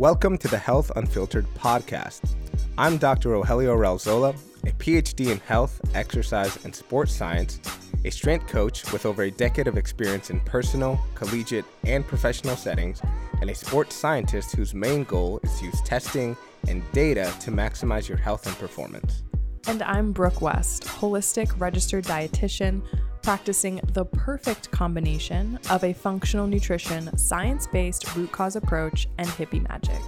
[0.00, 2.34] Welcome to the Health Unfiltered podcast.
[2.78, 3.32] I'm Dr.
[3.32, 4.34] Rogelio Realzola,
[4.64, 7.60] a PhD in health, exercise, and sports science,
[8.06, 13.02] a strength coach with over a decade of experience in personal, collegiate, and professional settings,
[13.42, 16.34] and a sports scientist whose main goal is to use testing
[16.66, 19.22] and data to maximize your health and performance.
[19.66, 22.80] And I'm Brooke West, holistic registered dietitian,
[23.22, 29.66] practicing the perfect combination of a functional nutrition, science based root cause approach, and hippie
[29.68, 30.00] magic,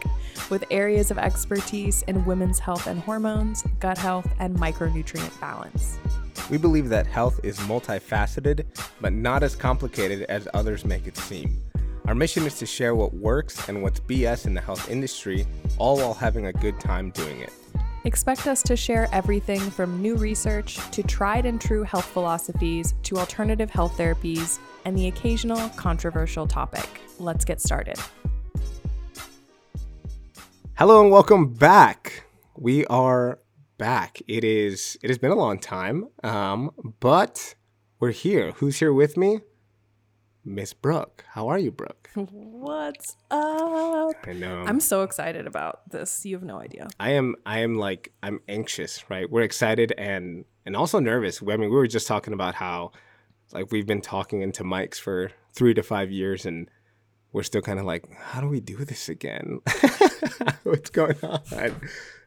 [0.50, 5.98] with areas of expertise in women's health and hormones, gut health, and micronutrient balance.
[6.50, 8.64] We believe that health is multifaceted,
[9.00, 11.62] but not as complicated as others make it seem.
[12.06, 15.46] Our mission is to share what works and what's BS in the health industry,
[15.78, 17.52] all while having a good time doing it.
[18.04, 23.16] Expect us to share everything from new research to tried and true health philosophies to
[23.16, 26.88] alternative health therapies and the occasional controversial topic.
[27.20, 27.96] Let's get started.
[30.74, 32.24] Hello and welcome back.
[32.56, 33.38] We are
[33.78, 34.20] back.
[34.26, 37.54] It is it has been a long time, um, but
[38.00, 38.50] we're here.
[38.56, 39.42] Who's here with me?
[40.44, 41.24] Miss Brooke.
[41.30, 42.10] How are you, Brooke?
[42.14, 44.16] What's up?
[44.26, 44.64] I know.
[44.66, 46.26] I'm so excited about this.
[46.26, 46.88] You have no idea.
[46.98, 49.30] I am I am like I'm anxious, right?
[49.30, 51.40] We're excited and and also nervous.
[51.42, 52.90] I mean, we were just talking about how
[53.52, 56.68] like we've been talking into mics for 3 to 5 years and
[57.32, 59.60] we're still kind of like how do we do this again?
[60.64, 61.40] What's going on?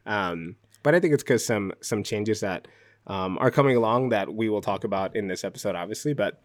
[0.06, 2.66] Um, but I think it's cuz some some changes that
[3.06, 6.42] um, are coming along that we will talk about in this episode obviously, but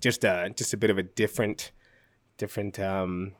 [0.00, 1.72] just a just a bit of a different
[2.36, 3.32] different um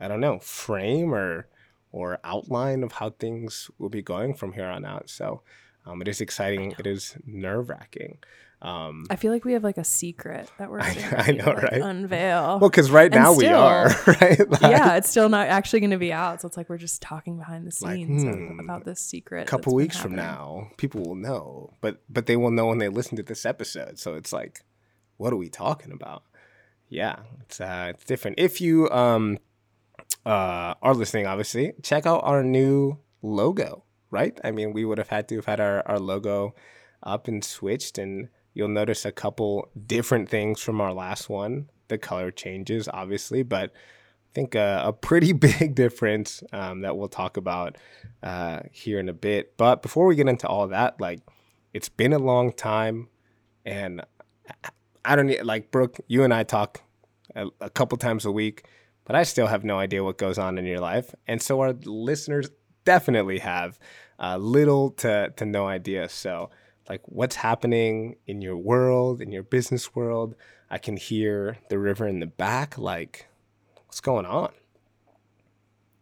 [0.00, 1.46] I don't know frame or
[1.92, 5.08] or outline of how things will be going from here on out.
[5.08, 5.42] So
[5.86, 6.74] um, it is exciting.
[6.78, 8.18] It is nerve wracking.
[8.62, 11.82] Um, I feel like we have like a secret that we're I know, like, right?
[11.82, 12.58] unveil.
[12.60, 14.48] well, because right And now we are right.
[14.50, 16.40] Like, yeah, it's still not actually going to be out.
[16.40, 19.42] So it's like we're just talking behind the scenes of- hmm, about this secret.
[19.42, 22.88] a couple weeks from now, people will know, but but they will know when they
[22.88, 23.98] listen to this episode.
[23.98, 24.62] So it's like,
[25.16, 26.24] what are we talking about?
[26.88, 28.38] Yeah, it's uh, it's different.
[28.38, 29.38] If you um
[30.24, 33.84] uh are listening, obviously, check out our new logo.
[34.10, 34.38] Right?
[34.44, 36.54] I mean, we would have had to have had our our logo
[37.02, 41.68] up and switched, and you'll notice a couple different things from our last one.
[41.88, 47.08] The color changes, obviously, but I think uh, a pretty big difference um, that we'll
[47.08, 47.76] talk about
[48.22, 49.56] uh, here in a bit.
[49.56, 51.20] But before we get into all that, like
[51.72, 53.08] it's been a long time,
[53.66, 54.02] and
[55.04, 55.98] I- don't need like Brooke.
[56.06, 56.80] You and I talk
[57.34, 58.66] a, a couple times a week,
[59.04, 61.72] but I still have no idea what goes on in your life, and so our
[61.84, 62.50] listeners
[62.84, 63.78] definitely have
[64.18, 66.08] uh, little to to no idea.
[66.08, 66.50] So
[66.88, 70.34] like what's happening in your world, in your business world.
[70.70, 72.76] I can hear the river in the back.
[72.76, 73.26] Like,
[73.86, 74.52] what's going on?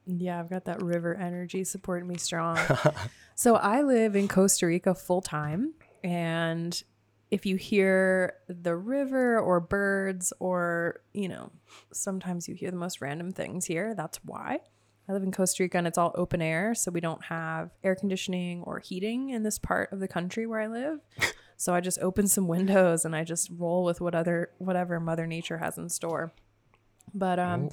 [0.07, 2.59] Yeah, I've got that river energy supporting me strong.
[3.35, 5.75] so I live in Costa Rica full time.
[6.03, 6.83] And
[7.33, 11.51] if you hear the river or birds, or, you know,
[11.91, 14.61] sometimes you hear the most random things here, that's why.
[15.09, 16.75] I live in Costa Rica and it's all open air.
[16.75, 20.61] So we don't have air conditioning or heating in this part of the country where
[20.61, 21.01] I live.
[21.57, 25.27] so I just open some windows and I just roll with what other, whatever Mother
[25.27, 26.35] Nature has in store.
[27.15, 27.69] But um,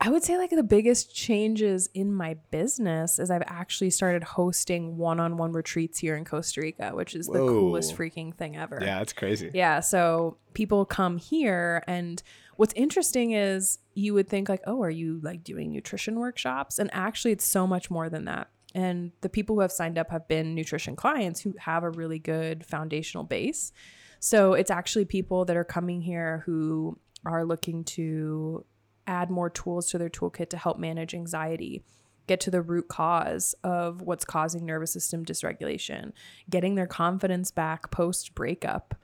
[0.00, 4.96] I would say like the biggest changes in my business is I've actually started hosting
[4.96, 8.78] one-on-one retreats here in Costa Rica, which is the coolest freaking thing ever.
[8.82, 9.50] Yeah, it's crazy.
[9.54, 12.22] Yeah, so people come here and
[12.56, 16.90] what's interesting is you would think like, "Oh, are you like doing nutrition workshops?" And
[16.92, 18.48] actually it's so much more than that.
[18.74, 22.18] And the people who have signed up have been nutrition clients who have a really
[22.18, 23.72] good foundational base.
[24.18, 28.64] So it's actually people that are coming here who are looking to
[29.06, 31.82] add more tools to their toolkit to help manage anxiety,
[32.26, 36.12] get to the root cause of what's causing nervous system dysregulation,
[36.48, 38.94] getting their confidence back post breakup,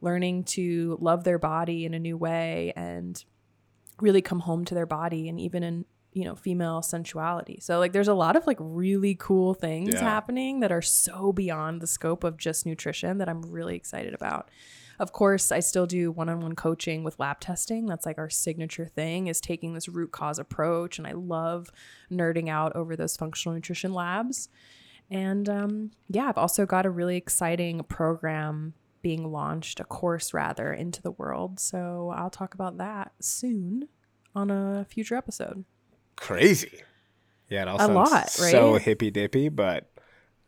[0.00, 3.24] learning to love their body in a new way and
[4.00, 7.92] really come home to their body and even in you know female sensuality so like
[7.92, 10.00] there's a lot of like really cool things Yeah.
[10.00, 14.50] happening that are so beyond the scope of just nutrition that i'm really excited about
[14.98, 19.26] of course i still do one-on-one coaching with lab testing that's like our signature thing
[19.26, 21.70] is taking this root cause approach and i love
[22.10, 24.48] nerding out over those functional nutrition labs
[25.10, 28.72] and um, yeah i've also got a really exciting program
[29.02, 33.88] being launched a course rather into the world so i'll talk about that soon
[34.34, 35.64] on a future episode
[36.16, 36.80] Crazy.
[37.50, 39.88] Yeah, it all A sounds lot, so hippy dippy, but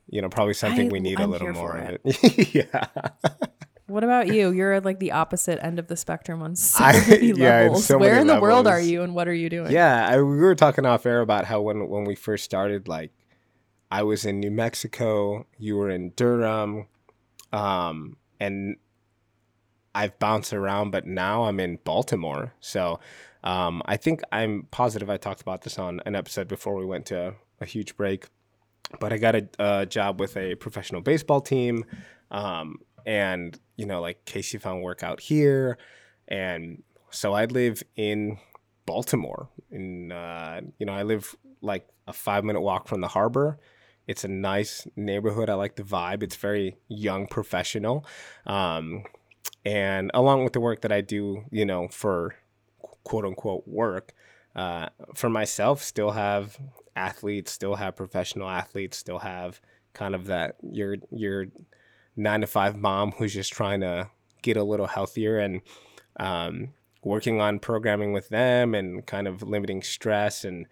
[0.08, 2.54] you know, probably something I- we need a I'm little more of it.
[2.54, 2.86] yeah.
[3.88, 4.50] What about you?
[4.50, 7.86] You're at like the opposite end of the spectrum on so I- many yeah, levels.
[7.86, 9.72] so Where many in the world are you and what are you doing?
[9.72, 13.12] Yeah, I, we were talking off air about how when when we first started, like
[13.90, 16.86] I was in New Mexico, you were in Durham,
[17.52, 18.76] um, and
[19.94, 22.52] I've bounced around, but now I'm in Baltimore.
[22.60, 23.00] So
[23.42, 27.06] um, I think I'm positive I talked about this on an episode before we went
[27.06, 28.26] to a huge break.
[29.00, 31.84] But I got a, a job with a professional baseball team,
[32.30, 32.76] um,
[33.06, 35.78] and you know, like Casey found work out here,
[36.26, 38.38] and so I live in
[38.84, 39.48] Baltimore.
[39.70, 43.58] In uh, you know, I live like a five minute walk from the harbor.
[44.06, 45.48] It's a nice neighborhood.
[45.48, 46.22] I like the vibe.
[46.22, 48.04] It's very young, professional,
[48.46, 49.04] um,
[49.64, 52.34] and along with the work that I do, you know, for
[53.04, 54.12] quote unquote work,
[54.56, 56.58] uh, for myself, still have
[56.96, 59.60] athletes, still have professional athletes, still have
[59.92, 61.46] kind of that your your
[62.18, 64.10] nine to five mom who's just trying to
[64.42, 65.62] get a little healthier and
[66.18, 70.66] um, working on programming with them and kind of limiting stress and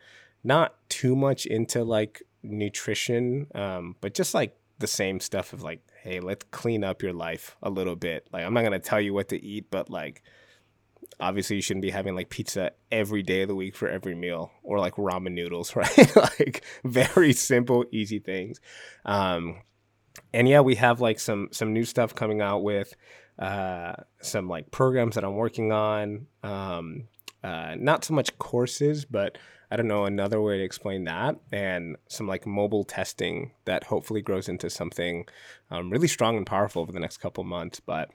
[0.44, 5.80] not too much into like nutrition, um, but just like the same stuff of like,
[6.02, 8.28] hey, let's clean up your life a little bit.
[8.32, 10.22] Like, I'm not gonna tell you what to eat, but like,
[11.18, 14.52] obviously, you shouldn't be having like pizza every day of the week for every meal
[14.62, 16.16] or like ramen noodles, right?
[16.16, 18.60] like, very simple, easy things.
[19.04, 19.62] Um,
[20.32, 22.94] and yeah, we have like some some new stuff coming out with
[23.38, 26.26] uh, some like programs that I'm working on.
[26.42, 27.08] Um,
[27.42, 29.38] uh, not so much courses, but
[29.70, 34.22] I don't know another way to explain that, and some like mobile testing that hopefully
[34.22, 35.26] grows into something
[35.70, 37.80] um, really strong and powerful over the next couple months.
[37.80, 38.10] But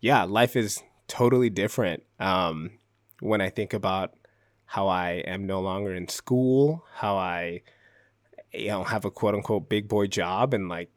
[0.00, 2.72] yeah, life is totally different um,
[3.20, 4.14] when I think about
[4.64, 7.62] how I am no longer in school, how I
[8.52, 10.90] you know have a quote unquote big boy job, and like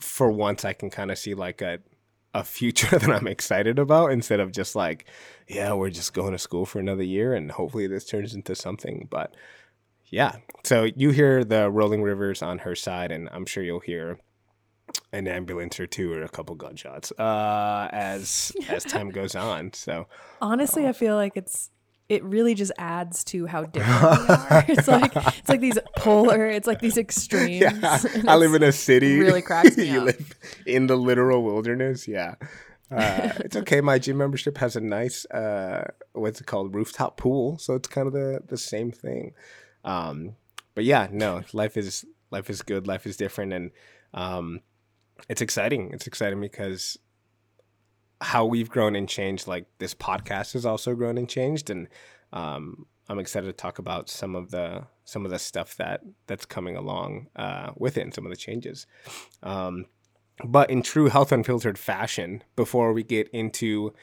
[0.00, 1.78] for once I can kind of see like a
[2.34, 5.06] a future that I'm excited about instead of just like,
[5.48, 9.08] yeah, we're just going to school for another year and hopefully this turns into something.
[9.10, 9.34] But
[10.08, 14.18] yeah, so you hear the rolling rivers on her side, and I'm sure you'll hear
[15.12, 19.72] an ambulance or two or a couple gunshots uh, as as time goes on.
[19.72, 20.06] So
[20.40, 21.70] Honestly, I feel like it's
[22.08, 24.64] it really just adds to how different we are.
[24.68, 27.60] It's like it's like these polar, it's like these extremes.
[27.62, 27.98] yeah,
[28.28, 29.18] I live in a city.
[29.18, 30.06] really cracks me you up.
[30.06, 30.34] live
[30.66, 32.06] in the literal wilderness.
[32.06, 32.34] Yeah.
[32.88, 33.80] Uh, it's okay.
[33.80, 37.58] My gym membership has a nice, uh, what's it called, rooftop pool.
[37.58, 39.32] So it's kind of the the same thing.
[39.84, 40.36] Um,
[40.76, 42.86] but yeah, no, life is life is good.
[42.86, 43.70] Life is different, and
[44.14, 44.60] um,
[45.28, 45.90] it's exciting.
[45.92, 46.96] It's exciting because
[48.20, 49.46] how we've grown and changed.
[49.46, 51.88] Like this podcast has also grown and changed, and
[52.32, 56.46] um, I'm excited to talk about some of the some of the stuff that that's
[56.46, 57.70] coming along uh,
[58.12, 58.86] some of the changes.
[59.42, 59.86] Um,
[60.44, 63.94] but in true health unfiltered fashion, before we get into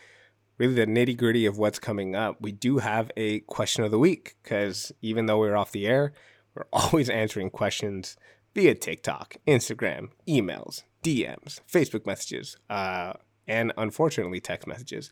[0.58, 4.00] really the nitty gritty of what's coming up, we do have a question of the
[4.00, 6.14] week because even though we're off the air,
[6.56, 8.16] we're always answering questions
[8.56, 13.14] via TikTok, Instagram, emails, DMs, Facebook messages, uh,
[13.48, 15.12] and unfortunately text messages.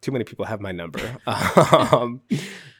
[0.00, 1.18] Too many people have my number.
[1.26, 2.22] um,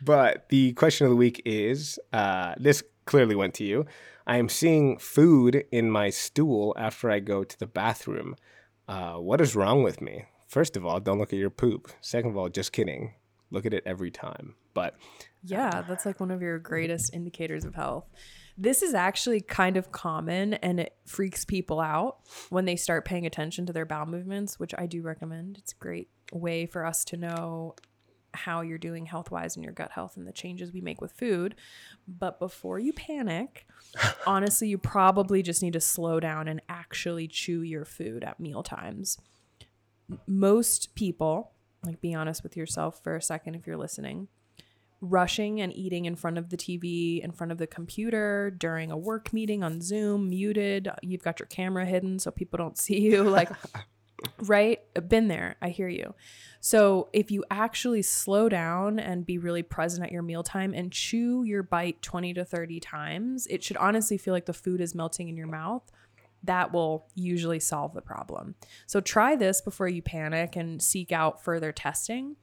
[0.02, 3.86] but the question of the week is uh, this clearly went to you.
[4.26, 8.36] I am seeing food in my stool after I go to the bathroom.
[8.88, 10.26] Uh, what is wrong with me?
[10.46, 11.90] First of all, don't look at your poop.
[12.00, 13.14] Second of all, just kidding.
[13.52, 14.54] Look at it every time.
[14.74, 14.96] But
[15.44, 18.06] Yeah, uh, that's like one of your greatest indicators of health.
[18.58, 22.18] This is actually kind of common and it freaks people out
[22.50, 25.58] when they start paying attention to their bowel movements, which I do recommend.
[25.58, 27.76] It's a great way for us to know
[28.34, 31.12] how you're doing health wise in your gut health and the changes we make with
[31.12, 31.54] food.
[32.08, 33.66] But before you panic,
[34.26, 38.62] honestly, you probably just need to slow down and actually chew your food at meal
[38.62, 39.18] times.
[40.26, 41.51] Most people,
[41.84, 44.28] like be honest with yourself for a second if you're listening,
[45.00, 48.96] rushing and eating in front of the TV, in front of the computer, during a
[48.96, 50.88] work meeting on Zoom, muted.
[51.02, 53.22] You've got your camera hidden so people don't see you.
[53.32, 53.50] Like,
[54.44, 54.80] right?
[55.08, 55.56] Been there.
[55.60, 56.14] I hear you.
[56.60, 61.42] So, if you actually slow down and be really present at your mealtime and chew
[61.42, 65.28] your bite 20 to 30 times, it should honestly feel like the food is melting
[65.28, 65.90] in your mouth.
[66.44, 68.54] That will usually solve the problem.
[68.86, 72.36] So, try this before you panic and seek out further testing.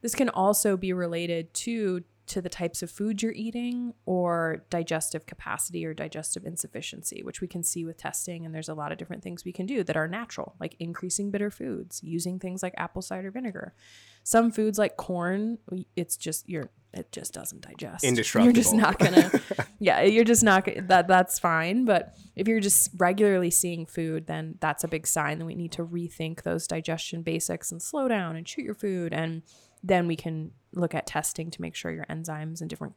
[0.00, 5.26] This can also be related to to the types of food you're eating or digestive
[5.26, 8.46] capacity or digestive insufficiency, which we can see with testing.
[8.46, 11.30] And there's a lot of different things we can do that are natural, like increasing
[11.30, 13.74] bitter foods, using things like apple cider vinegar.
[14.22, 15.58] Some foods like corn,
[15.96, 18.04] it's just you're it just doesn't digest.
[18.04, 18.46] Indestructible.
[18.46, 19.30] You're just not gonna.
[19.80, 21.08] yeah, you're just not that.
[21.08, 21.84] That's fine.
[21.84, 25.72] But if you're just regularly seeing food, then that's a big sign that we need
[25.72, 29.42] to rethink those digestion basics and slow down and shoot your food and
[29.84, 32.94] then we can look at testing to make sure your enzymes and different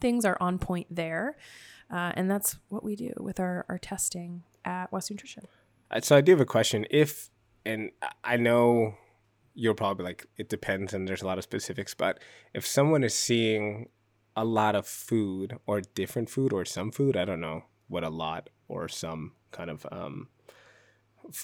[0.00, 1.36] things are on point there.
[1.92, 5.44] Uh, and that's what we do with our, our testing at West Nutrition.
[5.90, 6.86] Uh, so I do have a question.
[6.90, 7.28] If,
[7.66, 7.90] and
[8.24, 8.94] I know
[9.54, 12.20] you're probably like, it depends and there's a lot of specifics, but
[12.54, 13.90] if someone is seeing
[14.34, 18.08] a lot of food or different food or some food, I don't know what a
[18.08, 20.28] lot or some kind of um,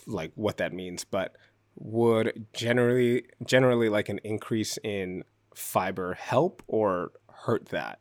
[0.06, 1.36] like what that means, but
[1.78, 8.00] would generally generally like an increase in fiber help or hurt that?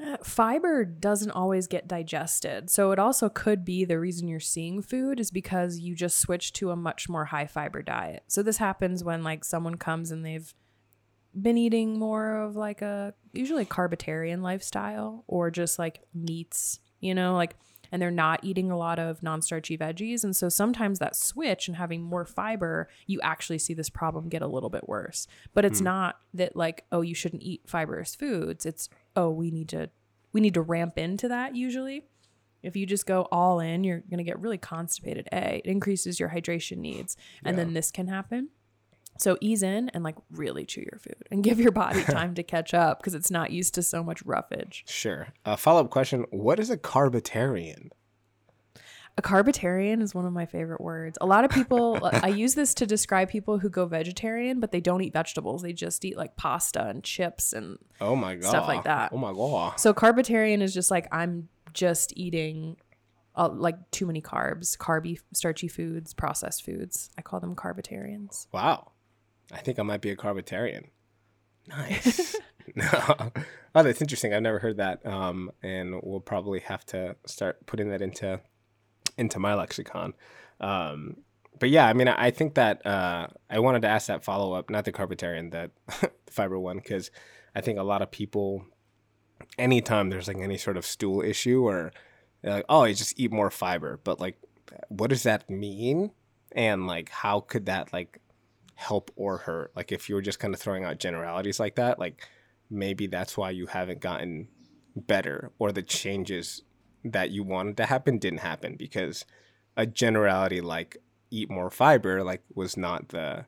[0.00, 2.70] Uh, fiber doesn't always get digested.
[2.70, 6.54] So it also could be the reason you're seeing food is because you just switched
[6.56, 8.22] to a much more high fiber diet.
[8.28, 10.54] So this happens when like someone comes and they've
[11.40, 17.14] been eating more of like a usually a carbitarian lifestyle or just like meats, you
[17.14, 17.56] know, like
[17.90, 20.24] and they're not eating a lot of non-starchy veggies.
[20.24, 24.42] And so sometimes that switch and having more fiber you actually see this problem get
[24.42, 25.26] a little bit worse.
[25.54, 25.86] But it's hmm.
[25.86, 28.66] not that like oh you shouldn't eat fibrous foods.
[28.66, 29.90] It's oh we need to
[30.32, 32.04] we need to ramp into that usually.
[32.60, 36.18] If you just go all in you're going to get really constipated a it increases
[36.18, 37.64] your hydration needs and yeah.
[37.64, 38.48] then this can happen
[39.18, 42.42] so ease in and like really chew your food and give your body time to
[42.42, 44.84] catch up because it's not used to so much roughage.
[44.86, 45.28] Sure.
[45.44, 47.90] A uh, follow up question What is a carbitarian?
[49.16, 51.18] A carbitarian is one of my favorite words.
[51.20, 54.80] A lot of people, I use this to describe people who go vegetarian, but they
[54.80, 55.62] don't eat vegetables.
[55.62, 59.10] They just eat like pasta and chips and oh my god stuff like that.
[59.12, 59.80] Oh my god.
[59.80, 62.76] So carbitarian is just like I'm just eating
[63.34, 67.10] uh, like too many carbs, carby, starchy foods, processed foods.
[67.18, 68.46] I call them carbitarians.
[68.52, 68.92] Wow.
[69.52, 70.86] I think I might be a carbitarian.
[71.66, 72.36] Nice.
[72.74, 73.30] no.
[73.74, 74.32] Oh, that's interesting.
[74.32, 75.04] I've never heard that.
[75.06, 78.40] Um, and we'll probably have to start putting that into
[79.16, 80.14] into my lexicon.
[80.58, 81.18] Um,
[81.58, 84.70] but yeah, I mean, I think that uh, I wanted to ask that follow up,
[84.70, 85.70] not the carbitarian, that
[86.30, 87.10] fiber one, because
[87.54, 88.64] I think a lot of people,
[89.58, 91.92] anytime there's like any sort of stool issue or
[92.42, 94.38] like, oh, you just eat more fiber, but like,
[94.88, 96.10] what does that mean?
[96.52, 98.18] And like, how could that like
[98.78, 99.72] help or hurt.
[99.74, 102.28] Like if you were just kind of throwing out generalities like that, like
[102.70, 104.46] maybe that's why you haven't gotten
[104.94, 106.62] better or the changes
[107.04, 109.24] that you wanted to happen didn't happen because
[109.76, 110.96] a generality like
[111.30, 113.46] eat more fiber like was not the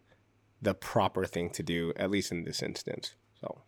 [0.60, 3.14] the proper thing to do at least in this instance.
[3.40, 3.62] So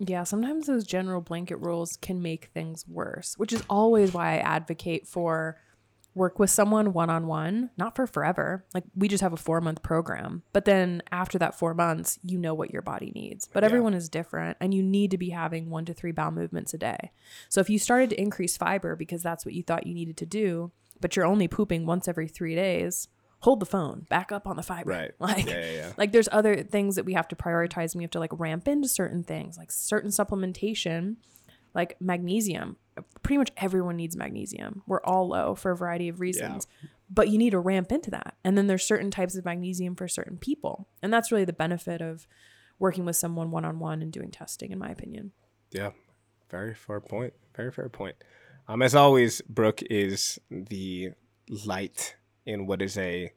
[0.00, 4.38] yeah, sometimes those general blanket rules can make things worse, which is always why I
[4.38, 5.58] advocate for
[6.14, 8.64] work with someone one on one, not for forever.
[8.72, 10.42] Like we just have a four month program.
[10.52, 13.48] But then after that four months, you know what your body needs.
[13.52, 13.66] But yeah.
[13.66, 16.78] everyone is different and you need to be having one to three bowel movements a
[16.78, 17.10] day.
[17.48, 20.26] So if you started to increase fiber because that's what you thought you needed to
[20.26, 23.08] do, but you're only pooping once every three days,
[23.40, 24.90] hold the phone, back up on the fiber.
[24.90, 25.10] Right.
[25.18, 25.92] Like, yeah, yeah, yeah.
[25.96, 28.68] like there's other things that we have to prioritize and we have to like ramp
[28.68, 31.16] into certain things, like certain supplementation
[31.74, 32.76] like magnesium.
[33.22, 34.82] Pretty much everyone needs magnesium.
[34.86, 36.66] We're all low for a variety of reasons.
[36.82, 36.88] Yeah.
[37.10, 38.36] But you need to ramp into that.
[38.44, 40.88] And then there's certain types of magnesium for certain people.
[41.02, 42.26] And that's really the benefit of
[42.78, 45.32] working with someone one on one and doing testing, in my opinion.
[45.70, 45.90] Yeah.
[46.50, 47.34] Very fair point.
[47.56, 48.16] Very fair point.
[48.68, 51.10] Um, as always, Brooke is the
[51.66, 52.16] light
[52.46, 53.32] in what is a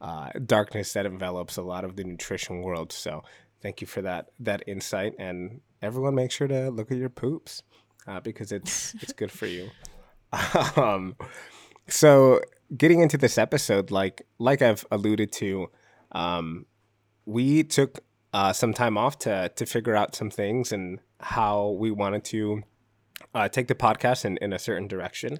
[0.00, 2.92] uh, darkness that envelops a lot of the nutrition world.
[2.92, 3.22] So
[3.60, 5.14] thank you for that that insight.
[5.18, 7.62] And everyone, make sure to look at your poops
[8.06, 9.70] uh, because it's it's good for you.
[10.76, 11.16] um,
[11.88, 12.40] so
[12.76, 15.68] getting into this episode, like like I've alluded to,
[16.12, 16.66] um,
[17.26, 18.00] we took
[18.32, 22.62] uh, some time off to to figure out some things and how we wanted to
[23.34, 25.38] uh, take the podcast in, in a certain direction.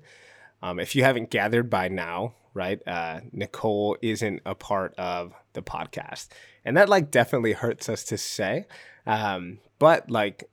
[0.62, 5.62] Um, if you haven't gathered by now, right, uh, Nicole isn't a part of the
[5.62, 6.28] podcast,
[6.64, 8.66] and that like definitely hurts us to say.
[9.06, 10.48] Um, but like,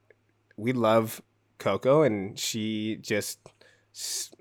[0.58, 1.22] we love
[1.60, 3.40] Coco, and she just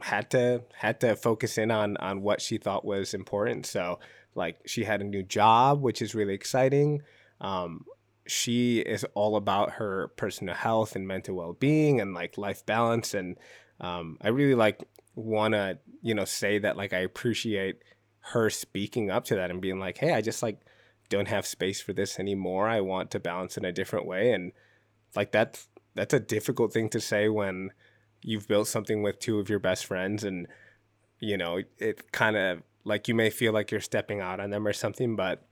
[0.01, 3.67] had to had to focus in on on what she thought was important.
[3.67, 3.99] So
[4.35, 7.03] like she had a new job, which is really exciting.
[7.41, 7.85] Um,
[8.27, 13.15] she is all about her personal health and mental well being and like life balance.
[13.15, 13.37] And
[13.81, 14.83] um, I really like
[15.15, 17.83] want to you know say that like I appreciate
[18.33, 20.61] her speaking up to that and being like, hey, I just like
[21.09, 22.69] don't have space for this anymore.
[22.69, 24.33] I want to balance in a different way.
[24.33, 24.53] And
[25.17, 27.71] like that's that's a difficult thing to say when
[28.23, 30.47] you've built something with two of your best friends and
[31.21, 34.67] you know, it kind of like you may feel like you're stepping out on them
[34.67, 35.47] or something, but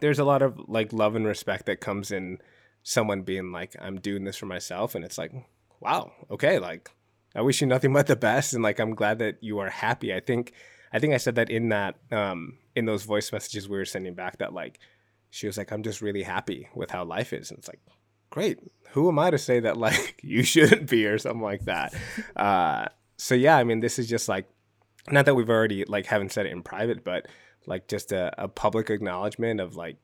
[0.00, 2.38] there's a lot of like love and respect that comes in
[2.82, 4.94] someone being like, I'm doing this for myself.
[4.94, 5.32] And it's like,
[5.80, 6.90] wow, okay, like
[7.34, 8.52] I wish you nothing but the best.
[8.52, 10.14] And like, I'm glad that you are happy.
[10.14, 10.52] I think,
[10.92, 14.14] I think I said that in that, um, in those voice messages we were sending
[14.14, 14.78] back that like,
[15.30, 17.50] she was like, I'm just really happy with how life is.
[17.50, 17.80] And it's like,
[18.36, 18.58] great.
[18.90, 21.94] Who am I to say that like you shouldn't be or something like that?
[22.36, 24.46] Uh, so yeah, I mean, this is just like,
[25.10, 27.26] not that we've already like haven't said it in private, but
[27.66, 29.96] like just a, a public acknowledgement of like,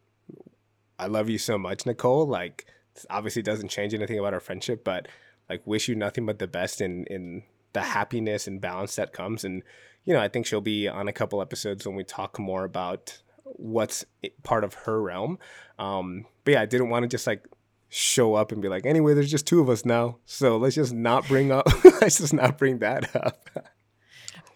[0.99, 2.27] I love you so much, Nicole.
[2.27, 2.67] Like,
[3.11, 5.09] obviously doesn't change anything about our friendship, but
[5.51, 7.43] like wish you nothing but the best in in
[7.75, 9.45] the happiness and balance that comes.
[9.45, 9.63] And
[10.05, 13.19] you know, I think she'll be on a couple episodes when we talk more about
[13.45, 14.05] what's
[14.43, 15.39] part of her realm.
[15.79, 17.47] Um, but yeah, I didn't want to just like
[17.95, 20.95] show up and be like, anyway, there's just two of us now, so let's just
[20.95, 21.67] not bring up,
[22.01, 23.49] let's just not bring that up.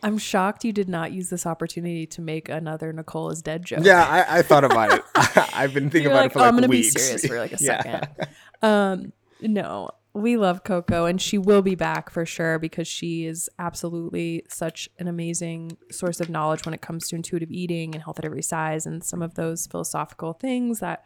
[0.03, 3.81] I'm shocked you did not use this opportunity to make another Nicole is dead joke.
[3.83, 5.03] Yeah, I, I thought about it.
[5.55, 6.95] I've been thinking You're about like, it for oh, like I'm gonna weeks.
[6.95, 7.83] be serious for like a Yeah.
[7.83, 8.29] second.
[8.63, 9.13] um,
[9.43, 14.45] no, we love Coco, and she will be back for sure because she is absolutely
[14.49, 18.25] such an amazing source of knowledge when it comes to intuitive eating and health at
[18.25, 21.05] every size, and some of those philosophical things that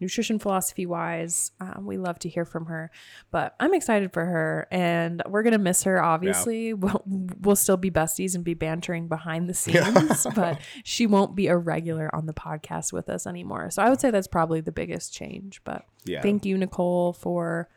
[0.00, 2.90] nutrition philosophy wise um, we love to hear from her
[3.30, 6.72] but i'm excited for her and we're gonna miss her obviously.
[6.84, 11.46] We'll, we'll still be besties and be bantering behind the scenes but she won't be
[11.46, 13.70] a regular on the podcast with us anymore.
[13.70, 16.20] So i would say that's probably the biggest change but Yeah.
[16.22, 17.68] thank you nicole for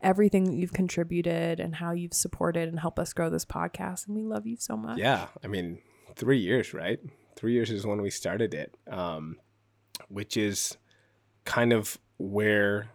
[0.00, 4.16] everything that you've contributed and how you've supported and helped us grow this podcast and
[4.16, 4.98] we love you so much.
[4.98, 5.78] Yeah, I mean,
[6.16, 6.98] three years, right?
[7.36, 9.36] Three years is when we started it, um,
[10.08, 10.76] which is
[11.44, 12.90] kind of where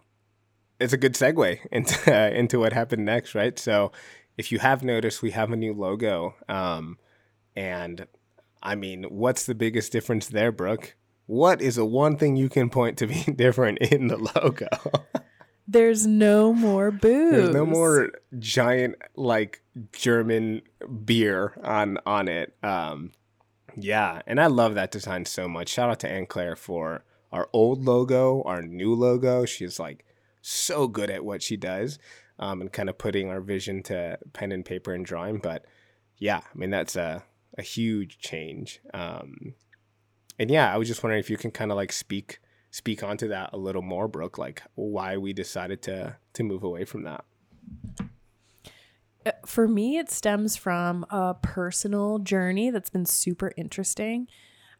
[0.80, 3.58] it's a good segue into into what happened next, right?
[3.58, 3.92] So,
[4.36, 6.98] if you have noticed, we have a new logo, um,
[7.56, 8.06] and
[8.62, 10.94] I mean, what's the biggest difference there, Brooke?
[11.26, 14.68] What is the one thing you can point to being different in the logo?
[15.68, 19.62] there's no more booze There's no more giant like
[19.92, 20.62] German
[21.04, 22.54] beer on on it.
[22.62, 23.12] Um,
[23.76, 25.68] yeah, and I love that design so much.
[25.68, 29.44] Shout out to Anne Claire for our old logo, our new logo.
[29.44, 30.04] She's like
[30.40, 31.98] so good at what she does,
[32.38, 35.38] um, and kind of putting our vision to pen and paper and drawing.
[35.38, 35.64] But
[36.16, 37.24] yeah, I mean that's a
[37.56, 38.80] a huge change.
[38.94, 39.54] Um,
[40.38, 43.28] and yeah, I was just wondering if you can kind of like speak speak onto
[43.28, 47.24] that a little more, Brooke, like why we decided to to move away from that.
[49.26, 54.28] Uh, for me it stems from a personal journey that's been super interesting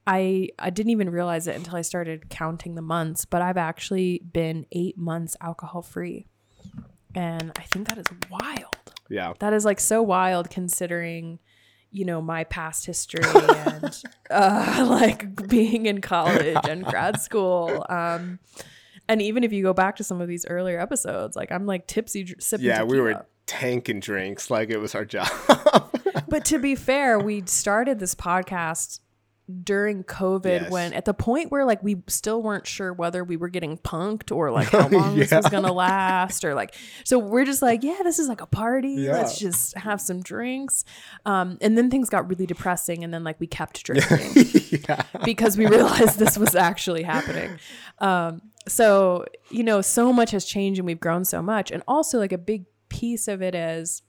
[0.06, 4.22] i i didn't even realize it until i started counting the months but i've actually
[4.32, 6.26] been eight months alcohol free
[7.14, 9.32] and i think that is wild Yeah.
[9.40, 11.38] that is like so wild considering
[11.90, 18.38] you know my past history and uh, like being in college and grad school um
[19.08, 21.86] and even if you go back to some of these earlier episodes like i'm like
[21.86, 25.26] tipsy dr- sipping Yeah, we were tanking drinks like it was our job.
[26.28, 29.00] but to be fair, we started this podcast
[29.64, 30.70] during COVID Yes.
[30.70, 34.34] when at the point where like we still weren't sure whether we were getting punked
[34.34, 37.98] or like how long this was gonna last or like so we're just like, yeah,
[38.02, 38.90] this is like a party.
[38.90, 39.12] Yeah.
[39.12, 40.84] Let's just have some drinks.
[41.24, 45.02] Um, and then things got really depressing and then like we kept drinking yeah.
[45.24, 47.58] because we realized this was actually happening.
[47.98, 51.70] Um, so, you know, so much has changed and we've grown so much.
[51.70, 54.02] And also, like, a big piece of it is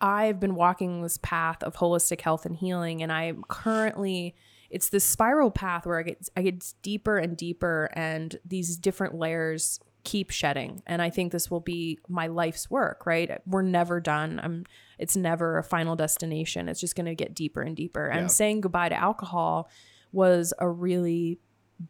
[0.00, 4.34] I've been walking this path of holistic health and healing, and I'm currently.
[4.68, 9.14] It's this spiral path where I get I get deeper and deeper, and these different
[9.14, 10.82] layers keep shedding.
[10.86, 13.06] And I think this will be my life's work.
[13.06, 13.40] Right?
[13.46, 14.40] We're never done.
[14.42, 14.64] I'm.
[14.98, 16.68] It's never a final destination.
[16.68, 18.08] It's just going to get deeper and deeper.
[18.10, 18.18] Yeah.
[18.18, 19.70] And saying goodbye to alcohol
[20.12, 21.38] was a really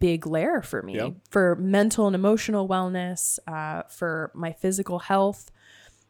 [0.00, 5.50] big layer for me for mental and emotional wellness, uh, for my physical health.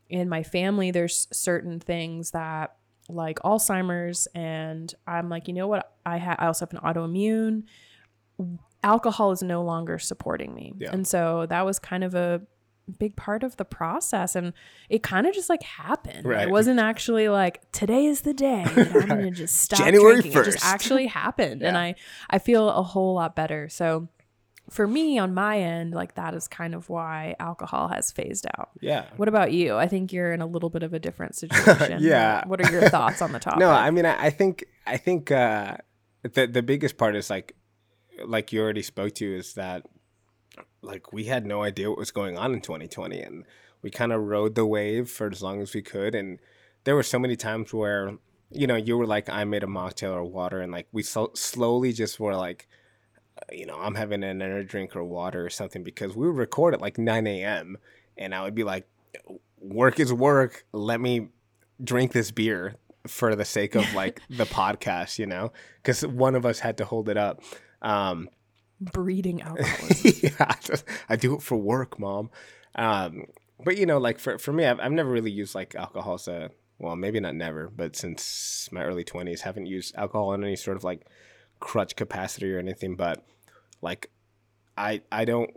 [0.09, 2.77] In my family, there's certain things that
[3.09, 5.92] like Alzheimer's, and I'm like, you know what?
[6.05, 7.64] I ha- I also have an autoimmune.
[8.83, 10.90] Alcohol is no longer supporting me, Yeah.
[10.92, 12.42] and so that was kind of a
[13.01, 14.53] big part of the process and
[14.88, 16.47] it kind of just like happened Right.
[16.47, 20.45] it wasn't actually like today is the day i'm gonna just stop January drinking it
[20.45, 21.97] just actually happened and i
[22.31, 24.07] i feel a whole lot better so
[24.70, 28.70] for me on my end like that is kind of why alcohol has phased out
[28.81, 29.05] Yeah.
[29.16, 32.46] what about you i think you're in a little bit of a different situation Yeah.
[32.46, 35.31] what are your thoughts on the topic No, I mean, I, I think, I think
[35.31, 35.76] uh,
[36.22, 37.55] the the biggest part is like
[38.26, 39.85] like you already spoke to is that
[40.83, 43.44] like we had no idea what was going on in 2020 and
[43.83, 46.38] we kind of rode the wave for as long as we could and
[46.85, 48.16] there were so many times where
[48.50, 51.33] you know you were like i made a mocktail or water and like we so-
[51.35, 52.68] slowly just were like
[53.52, 56.74] you know i'm having an energy drink or water or something because we would record
[56.74, 57.78] at like 9 a.m
[58.16, 58.87] and i would be like
[59.61, 61.28] work is work let me
[61.82, 66.44] drink this beer for the sake of like the podcast you know because one of
[66.44, 67.42] us had to hold it up
[67.82, 68.28] um
[68.80, 70.30] breeding alcoholism.
[70.38, 72.30] yeah, just, I do it for work, mom.
[72.74, 73.24] Um,
[73.64, 76.28] but you know, like for for me, I've, I've never really used like alcohol as
[76.28, 80.56] a well, maybe not never, but since my early twenties, haven't used alcohol in any
[80.56, 81.06] sort of like
[81.59, 82.96] crutch capacity or anything.
[82.96, 83.24] But
[83.83, 84.11] like,
[84.77, 85.51] I I don't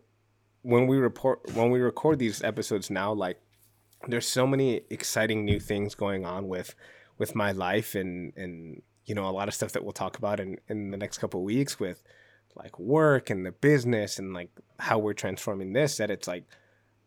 [0.61, 3.39] when we report when we record these episodes now, like
[4.07, 6.75] there's so many exciting new things going on with
[7.17, 10.39] with my life and and you know a lot of stuff that we'll talk about
[10.39, 12.03] in in the next couple weeks with
[12.55, 16.45] like work and the business and like how we're transforming this that it's like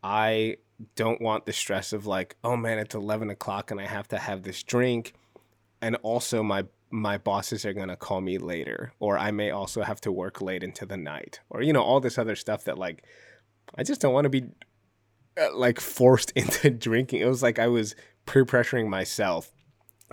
[0.03, 0.57] i
[0.95, 4.19] don't want the stress of like oh man it's 11 o'clock and i have to
[4.19, 5.15] have this drink.
[5.81, 9.83] And also my my bosses are going to call me later or i may also
[9.83, 12.79] have to work late into the night or you know all this other stuff that
[12.79, 13.05] like
[13.77, 14.45] i just don't want to be
[15.41, 17.21] uh, like forced into drinking.
[17.21, 19.51] It was like i was pre-pressuring myself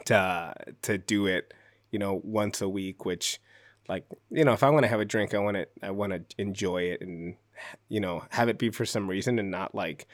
[0.06, 1.54] to to do it
[1.92, 3.40] you know once a week which
[3.90, 6.14] like you know if i want to have a drink i want to i want
[6.14, 7.36] to enjoy it and
[7.88, 10.08] you know have it be for some reason and not like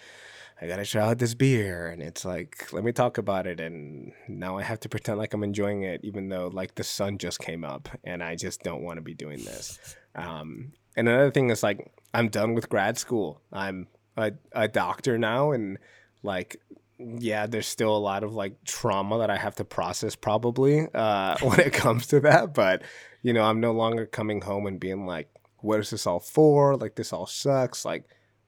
[0.61, 4.11] i gotta try out this beer and it's like let me talk about it and
[4.27, 7.39] now i have to pretend like i'm enjoying it even though like the sun just
[7.39, 11.49] came up and i just don't want to be doing this um, and another thing
[11.49, 15.77] is like i'm done with grad school i'm a, a doctor now and
[16.23, 16.57] like
[16.97, 21.37] yeah, there's still a lot of like trauma that I have to process probably uh,
[21.41, 22.53] when it comes to that.
[22.53, 22.83] But
[23.21, 25.29] you know, I'm no longer coming home and being like,
[25.65, 26.75] "What is this all for?
[26.77, 28.05] Like this all sucks." Like,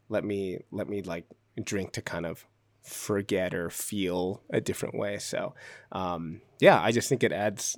[0.10, 1.26] let me let me like
[1.64, 2.46] drink to kind of
[2.84, 5.18] forget or feel a different way.
[5.18, 5.54] So,
[5.92, 7.78] um, yeah, I just think it adds.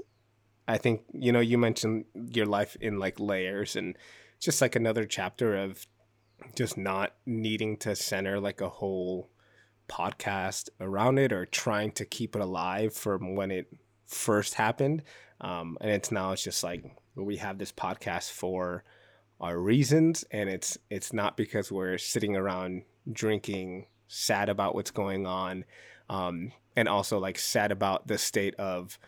[0.68, 3.98] I think you know you mentioned your life in like layers and
[4.40, 5.86] just like another chapter of
[6.56, 9.30] just not needing to center like a whole
[9.90, 13.68] podcast around it or trying to keep it alive from when it
[14.06, 15.04] first happened.
[15.42, 16.84] Um, and it's now it's just like
[17.16, 18.84] we have this podcast for
[19.40, 25.26] our reasons, and it's it's not because we're sitting around drinking, sad about what's going
[25.26, 25.66] on,
[26.10, 29.00] um, and also like sad about the state of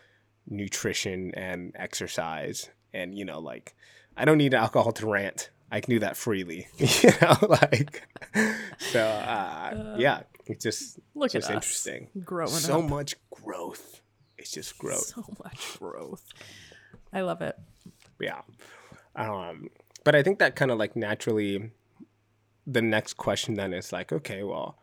[0.48, 2.70] nutrition and exercise.
[2.94, 3.74] And you know, like
[4.16, 5.50] I don't need alcohol to rant.
[5.70, 8.02] I can do that freely, you know, like
[8.78, 9.00] so.
[9.06, 12.08] Uh, yeah, it's just Look just at us interesting.
[12.24, 12.90] growing so up.
[12.90, 14.00] much growth.
[14.36, 15.06] It's just growth.
[15.06, 16.24] So much growth.
[17.12, 17.56] I love it.
[18.20, 18.40] yeah.
[19.14, 19.68] Um,
[20.04, 21.70] but I think that kind of like naturally,
[22.66, 24.78] the next question then is like, okay, well,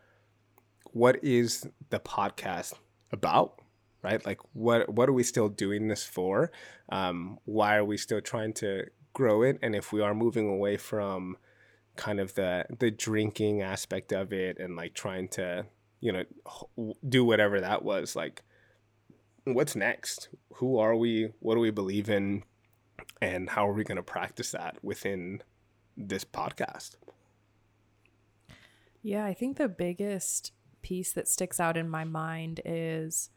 [0.92, 2.74] what is the podcast
[3.12, 3.60] about?
[4.02, 4.24] Right?
[4.24, 6.50] Like, what what are we still doing this for?
[6.88, 9.58] Um, why are we still trying to grow it?
[9.62, 11.36] And if we are moving away from
[11.96, 15.66] kind of the the drinking aspect of it and like trying to
[16.00, 16.24] you know
[17.06, 18.42] do whatever that was like
[19.44, 22.42] what's next who are we what do we believe in
[23.20, 25.42] and how are we going to practice that within
[25.96, 26.96] this podcast
[29.02, 30.52] Yeah, I think the biggest
[30.82, 33.30] piece that sticks out in my mind is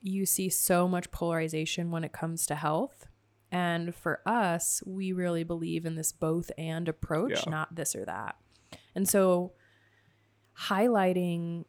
[0.00, 3.06] you see so much polarization when it comes to health.
[3.50, 7.50] And for us, we really believe in this both and approach, Yeah.
[7.50, 8.36] not this or that.
[8.94, 9.52] And so
[10.68, 11.64] highlighting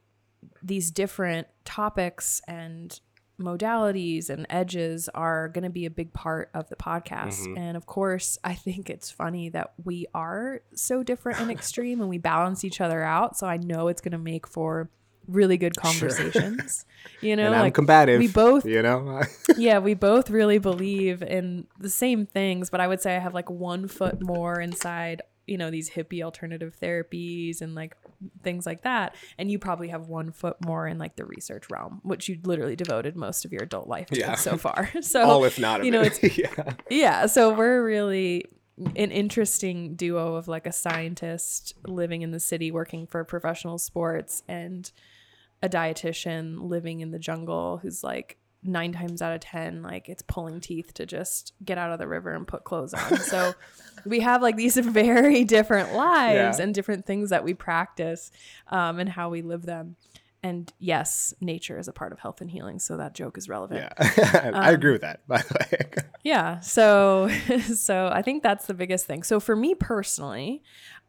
[0.61, 2.99] these different topics and
[3.39, 7.45] modalities and edges are going to be a big part of the podcast.
[7.47, 7.57] Mhm.
[7.57, 12.09] And of course, I think it's funny that we are so different and extreme and
[12.09, 13.37] we balance each other out.
[13.37, 14.89] So I know it's going to make for
[15.27, 15.83] really good Sure.
[15.91, 16.85] conversations.
[17.21, 19.21] You know, like combative we both you know
[19.57, 23.33] yeah, we both really believe in the same things, but I would say I have
[23.33, 27.95] like one foot more inside, you know, these hippie alternative therapies and like
[28.43, 29.15] things like that.
[29.37, 32.75] And you probably have one foot more in like the research realm, which you literally
[32.75, 34.35] devoted most of your adult life to Yeah.
[34.35, 34.89] so far.
[35.01, 36.37] So, all if not you know, it.
[36.37, 38.45] yeah yeah, so we're really
[38.77, 44.43] an interesting duo of like a scientist living in the city working for professional sports
[44.47, 44.91] and
[45.63, 50.21] a dietitian living in the jungle who's like nine times out of ten like it's
[50.21, 53.53] pulling teeth to just get out of the river and put clothes on so
[54.05, 56.63] we have like these very different lives Yeah.
[56.63, 58.31] and different things that we practice
[58.67, 59.95] um, and how we live them
[60.43, 63.91] and yes nature is a part of health and healing so that joke is relevant
[64.17, 66.59] yeah i agree with that by the way Yeah.
[66.59, 67.29] So
[67.73, 69.23] so I think that's the biggest thing.
[69.23, 70.61] So for me personally,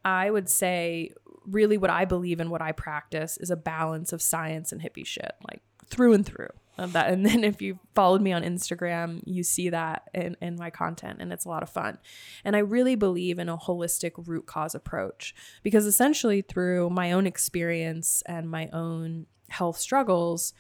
[0.05, 1.11] I would say
[1.45, 5.05] really what I believe in what I practice is a balance of science and hippie
[5.05, 6.51] shit, like through and through.
[6.79, 10.57] And that and then if you followed me on Instagram, you see that in, in
[10.57, 11.99] my content and it's a lot of fun.
[12.45, 17.27] And I really believe in a holistic root cause approach because essentially through my own
[17.27, 20.55] experience and my own health struggles,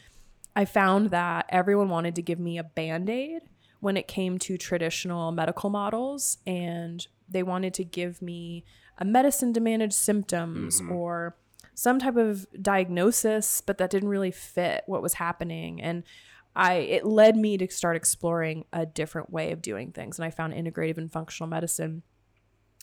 [0.56, 3.42] I found that everyone wanted to give me a band-aid
[3.80, 8.64] when it came to traditional medical models and they wanted to give me
[8.98, 10.92] a medicine to manage symptoms mm-hmm.
[10.92, 11.36] or
[11.78, 16.02] some type of diagnosis but that didn't really fit what was happening and
[16.56, 20.30] I it led me to start exploring a different way of doing things and I
[20.30, 22.02] found integrative and functional medicine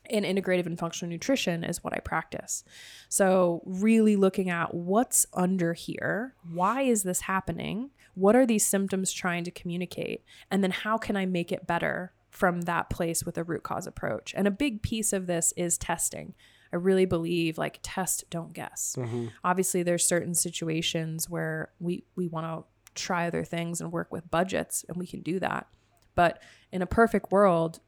[0.09, 2.63] and integrative and functional nutrition is what I practice.
[3.09, 7.89] So, really looking at what's under here, why is this happening?
[8.13, 10.23] What are these symptoms trying to communicate?
[10.51, 13.87] And then how can I make it better from that place with a root cause
[13.87, 14.31] approach?
[14.37, 16.35] And a big piece of this is testing.
[16.73, 18.95] I really believe like test, don't guess.
[18.97, 19.27] Mm-hmm.
[19.43, 22.63] Obviously, there's certain situations where we we want to
[23.01, 25.67] try other things and work with budgets, and we can do that.
[26.15, 27.79] But in a perfect world,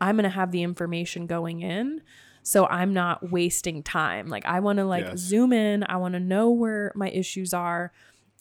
[0.00, 2.02] I'm going to have the information going in
[2.42, 4.26] so I'm not wasting time.
[4.26, 5.18] Like I want to like yes.
[5.20, 7.92] zoom in, I want to know where my issues are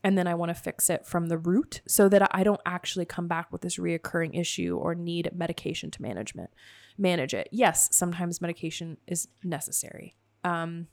[0.03, 3.05] and then I want to fix it from the root so that I don't actually
[3.05, 6.49] come back with this reoccurring issue or need medication to management
[6.97, 7.49] manage it.
[7.51, 10.15] Yes, sometimes medication is necessary.
[10.43, 10.87] Um,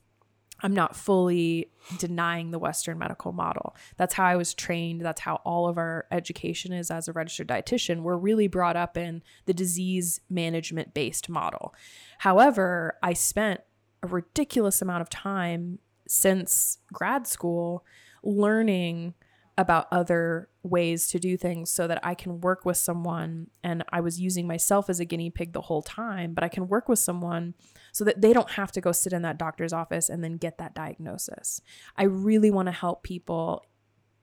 [0.61, 3.75] I'm not fully denying the Western medical model.
[3.97, 5.01] That's how I was trained.
[5.01, 8.01] That's how all of our education is as a registered dietitian.
[8.01, 11.73] We're really brought up in the disease management based model.
[12.19, 13.61] However, I spent
[14.03, 17.85] a ridiculous amount of time since grad school
[18.23, 19.13] learning
[19.59, 23.47] about other ways to do things so that I can work with someone.
[23.61, 26.69] And I was using myself as a guinea pig the whole time, but I can
[26.69, 27.55] work with someone
[27.91, 30.59] so that they don't have to go sit in that doctor's office and then get
[30.59, 31.61] that diagnosis.
[31.97, 33.65] I really want to help people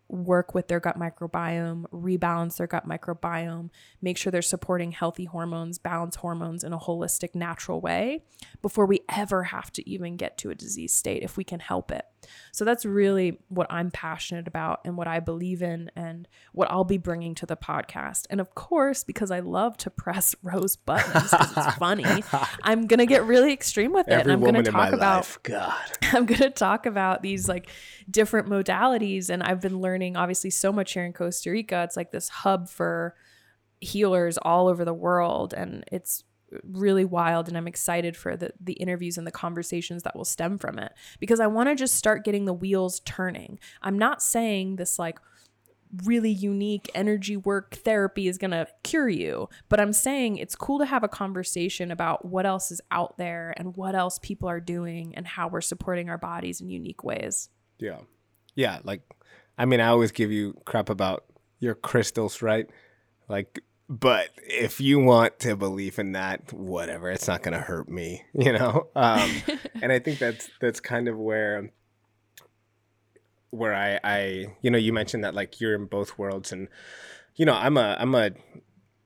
[0.08, 5.78] work with their gut microbiome, rebalance their gut microbiome, make sure they're supporting healthy hormones,
[5.78, 8.22] balance hormones in a holistic, natural way
[8.62, 11.90] before we ever have to even get to a disease state if we can help
[11.90, 12.04] it.
[12.52, 16.84] So that's really what I'm passionate about and what I believe in and what I'll
[16.84, 18.26] be bringing to the podcast.
[18.30, 22.04] And of course, because I love to press Ro's buttons because it's funny,
[22.62, 24.12] I'm going to get really extreme with it.
[24.12, 25.38] Every and I'm going to talk about life.
[25.42, 25.84] God.
[26.02, 27.70] I'm going to talk about these like
[28.10, 31.82] different modalities and I've been learning obviously so much here in Costa Rica.
[31.82, 33.14] It's like this hub for
[33.80, 36.24] healers all over the world and it's
[36.62, 40.58] really wild and I'm excited for the the interviews and the conversations that will stem
[40.58, 43.58] from it because I want to just start getting the wheels turning.
[43.82, 45.18] I'm not saying this like
[46.04, 50.78] really unique energy work therapy is going to cure you, but I'm saying it's cool
[50.78, 54.60] to have a conversation about what else is out there and what else people are
[54.60, 57.48] doing and how we're supporting our bodies in unique ways.
[57.78, 58.00] Yeah.
[58.54, 59.02] Yeah, like
[59.58, 61.24] I mean, I always give you crap about
[61.58, 62.68] your crystals, right?
[63.28, 67.88] Like but if you want to believe in that whatever it's not going to hurt
[67.88, 69.30] me you know um,
[69.82, 71.70] and i think that's that's kind of where
[73.50, 76.68] where i i you know you mentioned that like you're in both worlds and
[77.36, 78.30] you know i'm a i'm a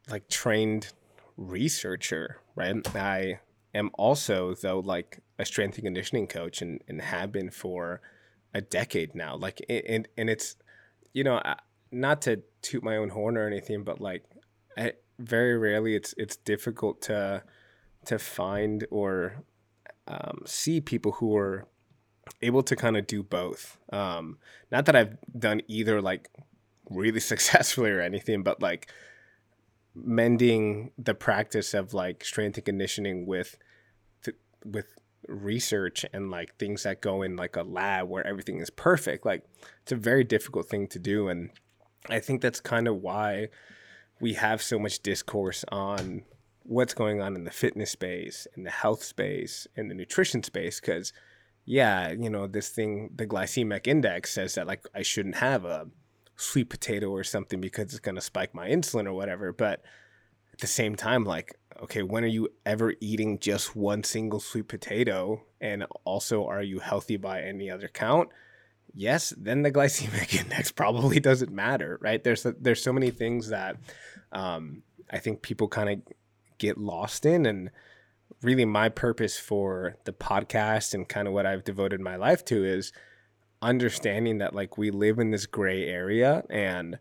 [0.09, 0.93] like trained
[1.37, 3.39] researcher right i
[3.75, 8.01] am also though like a strength and conditioning coach and and have been for
[8.55, 10.57] a decade now like and and it's
[11.13, 11.41] you know
[11.93, 14.25] not to toot my own horn or anything but like
[14.77, 17.43] I, very rarely it's it's difficult to
[18.07, 19.45] to find or
[20.09, 21.67] um, see people who are
[22.43, 23.79] able to kind of do both.
[23.93, 24.39] Um,
[24.71, 26.29] not that I've done either like
[26.89, 28.91] really successfully or anything, but like
[29.95, 33.57] mending the practice of like strength and conditioning with
[34.25, 34.87] th- with
[35.31, 39.45] research and like things that go in like a lab where everything is perfect like
[39.83, 41.51] it's a very difficult thing to do and
[42.09, 43.49] i think that's kind of why
[44.21, 46.23] we have so much discourse on
[46.63, 50.81] what's going on in the fitness space, in the health space, in the nutrition space,
[50.81, 51.13] because
[51.65, 55.89] yeah, you know, this thing, the glycemic index says that like I shouldn't have a
[56.37, 59.53] sweet potato or something because it's going to spike my insulin or whatever.
[59.53, 59.83] But
[60.53, 64.69] at the same time, like, okay, when are you ever eating just one single sweet
[64.69, 65.43] potato?
[65.61, 68.31] And also, are you healthy by any other count?
[68.95, 72.23] yes, then the glycemic index probably doesn't matter, right?
[72.23, 73.77] There's there's so many things that
[74.33, 76.15] um, I think people kind of
[76.59, 77.71] get lost in, and
[78.43, 82.65] really my purpose for the podcast and kind of what I've devoted my life to
[82.65, 82.93] is
[83.63, 86.99] understanding that like we live in this gray area and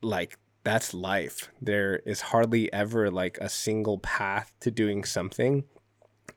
[0.00, 1.50] like that's life.
[1.60, 5.64] There is hardly ever like a single path to doing something.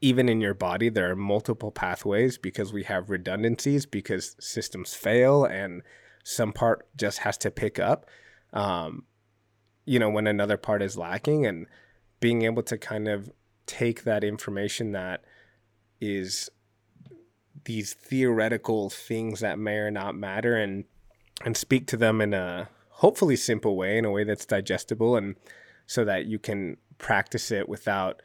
[0.02, 5.46] Even in your body, there are multiple pathways because we have redundancies because systems fail
[5.46, 5.84] and
[6.24, 8.08] some part just has to pick up.
[8.52, 9.04] Um,
[9.86, 11.68] you know, when another part is lacking, and
[12.20, 13.32] being able to kind of
[13.68, 15.24] take that information that
[16.02, 16.50] is
[17.66, 20.86] these theoretical things that may or not matter and
[21.44, 25.36] and speak to them in a hopefully simple way in a way that's digestible and
[25.86, 28.22] so that you can practice it without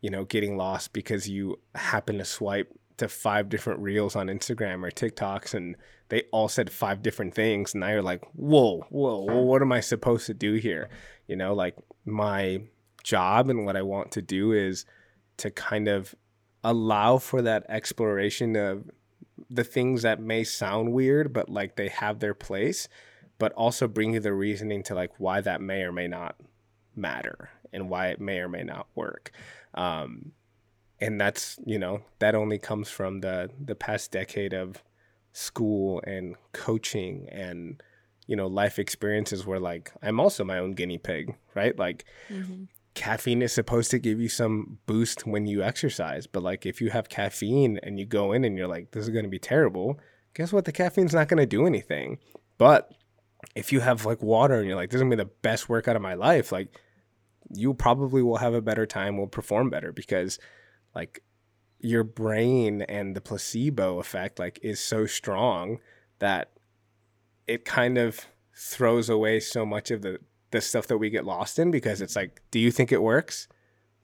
[0.00, 4.84] you know getting lost because you happen to swipe to five different reels on Instagram
[4.84, 5.76] or TikToks and
[6.08, 9.70] they all said five different things and now you're like whoa whoa, whoa what am
[9.70, 10.88] I supposed to do here?
[11.28, 12.62] You know like my
[13.04, 14.84] job and what I want to do is
[15.36, 16.16] to kind of
[16.64, 18.90] allow for that exploration of
[19.48, 22.88] the things that may sound weird but like they have their place
[23.38, 26.36] but also bring you the reasoning to like why that may or may not
[26.94, 29.30] matter and why it may or may not work.
[29.74, 30.32] Um,
[31.00, 34.82] and that's you know that only comes from the the past decade of
[35.32, 37.80] school and coaching and
[38.26, 41.78] you know life experiences where like i'm also my own guinea pig right?
[41.78, 42.64] Like mm-hmm.
[42.94, 46.90] caffeine is supposed to give you some boost when you exercise but like if you
[46.90, 50.00] have caffeine and you go in and you're like this is going to be terrible
[50.38, 50.64] guess what?
[50.64, 52.18] The caffeine's not going to do anything.
[52.56, 52.92] But
[53.54, 55.96] if you have like water and you're like, this is gonna be the best workout
[55.96, 56.80] of my life, like
[57.54, 60.38] you probably will have a better time, will perform better because
[60.94, 61.22] like
[61.80, 65.78] your brain and the placebo effect like is so strong
[66.18, 66.50] that
[67.46, 70.18] it kind of throws away so much of the
[70.50, 73.48] the stuff that we get lost in because it's like, do you think it works?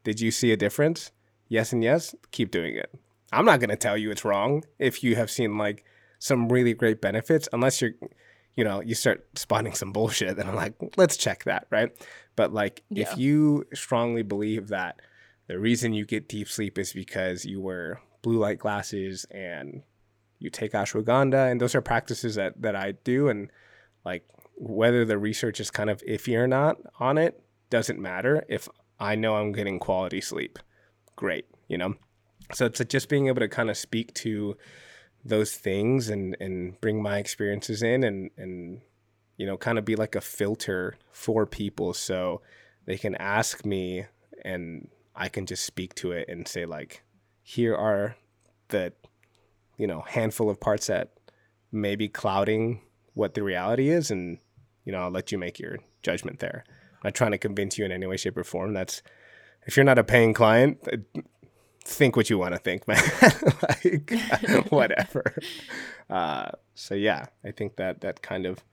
[0.05, 1.11] Did you see a difference?
[1.49, 2.93] Yes and yes, keep doing it.
[3.33, 5.85] I'm not to tell you it's wrong if you have seen like
[6.19, 7.93] some really great benefits unless you're
[8.57, 11.91] you know, you start spawning some bullshit, then I'm like, let's check that, right?
[12.37, 13.11] But like, yeah.
[13.11, 15.01] if you strongly believe that
[15.47, 19.83] the reason you get deep sleep is because you wear blue light glasses and
[20.39, 23.51] you take ashwagandha, and those are practices that that I do, and
[24.05, 24.25] like
[24.57, 28.69] whether the research is kind of iffy or not on it doesn't matter if
[29.01, 30.59] I know I'm getting quality sleep.
[31.17, 31.95] Great, you know.
[32.53, 34.57] So it's just being able to kind of speak to
[35.25, 38.81] those things and and bring my experiences in and and
[39.37, 42.43] you know kind of be like a filter for people so
[42.85, 44.05] they can ask me
[44.45, 47.03] and I can just speak to it and say like
[47.43, 48.17] here are
[48.69, 48.93] the
[49.79, 51.13] you know handful of parts that
[51.73, 52.81] may be clouding
[53.15, 54.39] what the reality is and
[54.85, 56.65] you know I'll let you make your judgment there.
[56.67, 59.03] I'm not trying to convince you in any way shape or form that's
[59.67, 60.87] if you're not a paying client
[61.85, 63.03] think what you want to think, man.
[63.63, 65.35] like whatever.
[66.09, 68.65] Uh, so yeah, I think that that kind of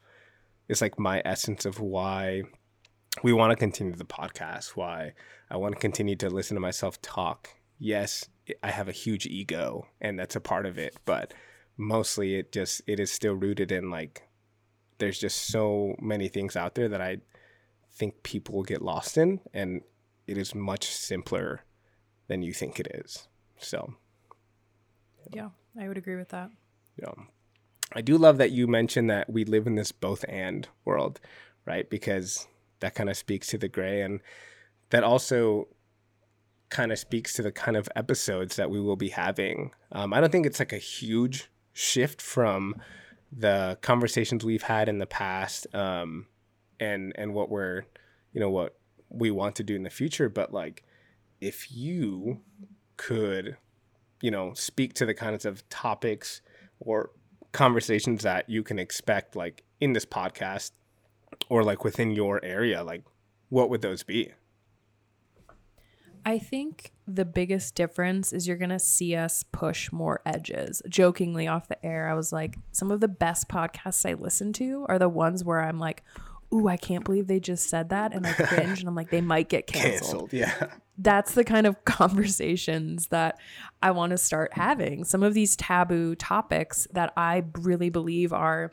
[0.67, 2.43] is like my essence of why
[3.23, 4.69] we want to continue the podcast.
[4.69, 5.13] Why
[5.49, 7.49] I want to continue to listen to myself talk.
[7.77, 8.25] Yes,
[8.63, 11.33] I have a huge ego, and that's a part of it, but
[11.77, 14.23] mostly it just it is still rooted in like
[14.99, 17.17] there's just so many things out there that I
[17.93, 19.81] think people get lost in, and
[20.27, 21.61] it is much simpler
[22.27, 23.27] than you think it is.
[23.57, 23.93] So,
[25.31, 26.49] yeah, I would agree with that.
[26.97, 27.13] Yeah.
[27.93, 31.19] I do love that you mentioned that we live in this both and world,
[31.65, 31.89] right?
[31.89, 32.47] Because
[32.79, 34.21] that kind of speaks to the gray and
[34.91, 35.67] that also
[36.69, 39.71] kind of speaks to the kind of episodes that we will be having.
[39.91, 42.75] Um, I don't think it's like a huge shift from
[43.31, 46.27] the conversations we've had in the past um,
[46.79, 47.83] and and what we're
[48.33, 48.77] you know what
[49.09, 50.83] we want to do in the future but like
[51.41, 52.39] if you
[52.97, 53.57] could,
[54.21, 56.41] you know, speak to the kinds of topics
[56.79, 57.11] or
[57.51, 60.71] conversations that you can expect like in this podcast
[61.49, 63.03] or like within your area, like
[63.49, 64.31] what would those be?
[66.23, 70.81] I think the biggest difference is you're going to see us push more edges.
[70.87, 74.85] Jokingly off the air, I was like, some of the best podcasts I listen to
[74.87, 76.03] are the ones where I'm like,
[76.53, 78.13] ooh, I can't believe they just said that.
[78.13, 80.31] And I cringe and I'm like, they might get canceled.
[80.31, 80.67] canceled yeah.
[80.97, 83.39] That's the kind of conversations that
[83.81, 85.03] I want to start having.
[85.03, 88.71] Some of these taboo topics that I really believe are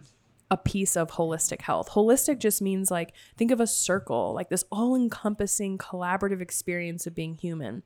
[0.51, 1.91] a piece of holistic health.
[1.91, 7.15] Holistic just means like, think of a circle, like this all encompassing collaborative experience of
[7.15, 7.83] being human.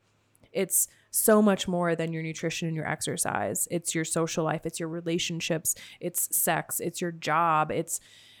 [0.51, 3.67] It's so much more than your nutrition and your exercise.
[3.69, 7.99] It's your social life, it's your relationships, it's sex, it's your job, it's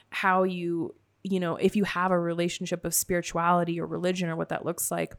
[0.09, 4.49] how you you know, if you have a relationship of spirituality or religion or what
[4.49, 5.15] that looks like,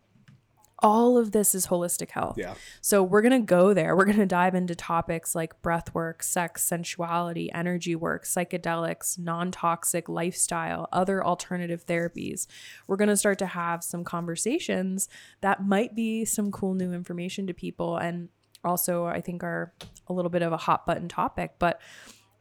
[0.80, 2.36] all of this is holistic health.
[2.36, 2.54] Yeah.
[2.82, 3.96] So we're going to go there.
[3.96, 10.08] We're going to dive into topics like breath work, sex, sensuality, energy work, psychedelics, non-toxic
[10.08, 12.46] lifestyle, other alternative therapies.
[12.86, 15.08] We're going to start to have some conversations
[15.40, 18.28] that might be some cool new information to people and
[18.62, 19.72] also I think are
[20.08, 21.80] a little bit of a hot button topic, but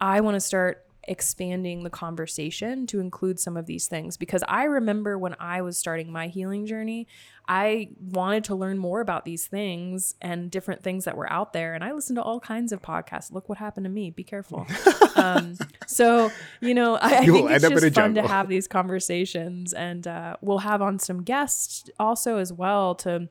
[0.02, 4.64] I want to start expanding the conversation to include some of these things because I
[4.64, 7.08] remember when I was starting my healing journey,
[7.48, 11.74] I wanted to learn more about these things and different things that were out there.
[11.74, 13.32] And I listened to all kinds of podcasts.
[13.32, 14.12] Look what happened to me.
[14.12, 14.66] Be careful.
[15.16, 16.32] um, so,
[16.62, 19.74] you know, I, I think it's just fun to have these conversations.
[19.74, 23.28] And uh, we'll have on some guests also as well to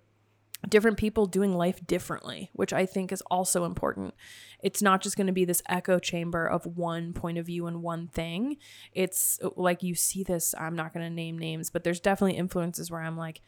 [0.69, 4.15] different people doing life differently, which I think is also important.
[4.63, 7.83] It's not just going to be this echo chamber of one point of view and
[7.83, 8.59] one thing.
[8.93, 12.91] It's like you see this, I'm not going to name names, but there's definitely influences
[12.91, 13.41] where I'm like,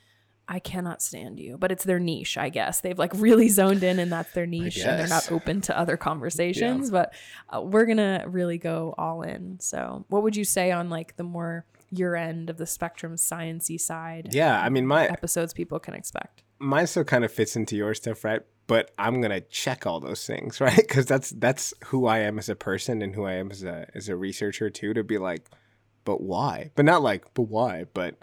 [0.46, 2.80] I cannot stand you, but it's their niche, I guess.
[2.80, 5.96] They've like really zoned in and that's their niche and they're not open to other
[5.96, 6.92] conversations, yeah.
[6.92, 7.14] but
[7.56, 9.58] uh, we're going to really go all in.
[9.60, 13.80] So, what would you say on like the more your end of the spectrum sciency
[13.80, 14.34] side?
[14.34, 17.94] Yeah, I mean, my episodes people can expect mine still kind of fits into your
[17.94, 18.42] stuff, right?
[18.66, 20.76] But I'm gonna check all those things, right?
[20.76, 23.86] Because that's that's who I am as a person and who I am as a
[23.94, 24.94] as a researcher too.
[24.94, 25.48] To be like,
[26.04, 26.70] but why?
[26.74, 27.84] But not like, but why?
[27.92, 28.16] But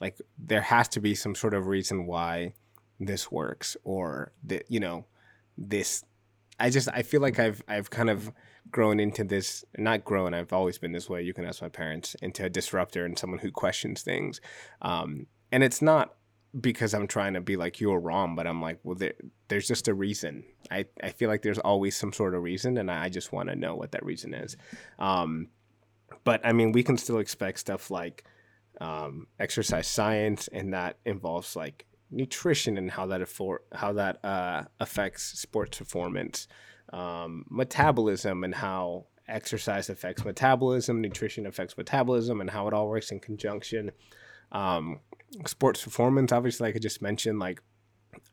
[0.00, 2.52] like, there has to be some sort of reason why
[3.00, 5.06] this works, or that you know,
[5.56, 6.04] this.
[6.60, 8.32] I just I feel like I've I've kind of
[8.70, 12.14] grown into this not grown i've always been this way you can ask my parents
[12.20, 14.42] into a disruptor and someone who questions things
[14.82, 16.17] um, and it's not
[16.58, 19.14] because I'm trying to be like you're wrong, but I'm like, well, there,
[19.48, 20.44] there's just a reason.
[20.70, 23.56] I, I feel like there's always some sort of reason, and I just want to
[23.56, 24.56] know what that reason is.
[24.98, 25.48] Um,
[26.24, 28.24] but I mean, we can still expect stuff like
[28.80, 34.64] um, exercise science, and that involves like nutrition and how that affor- how that uh,
[34.80, 36.48] affects sports performance,
[36.92, 43.10] um, metabolism, and how exercise affects metabolism, nutrition affects metabolism, and how it all works
[43.10, 43.90] in conjunction.
[44.50, 45.00] Um,
[45.46, 47.62] sports performance, obviously, like I just mentioned, like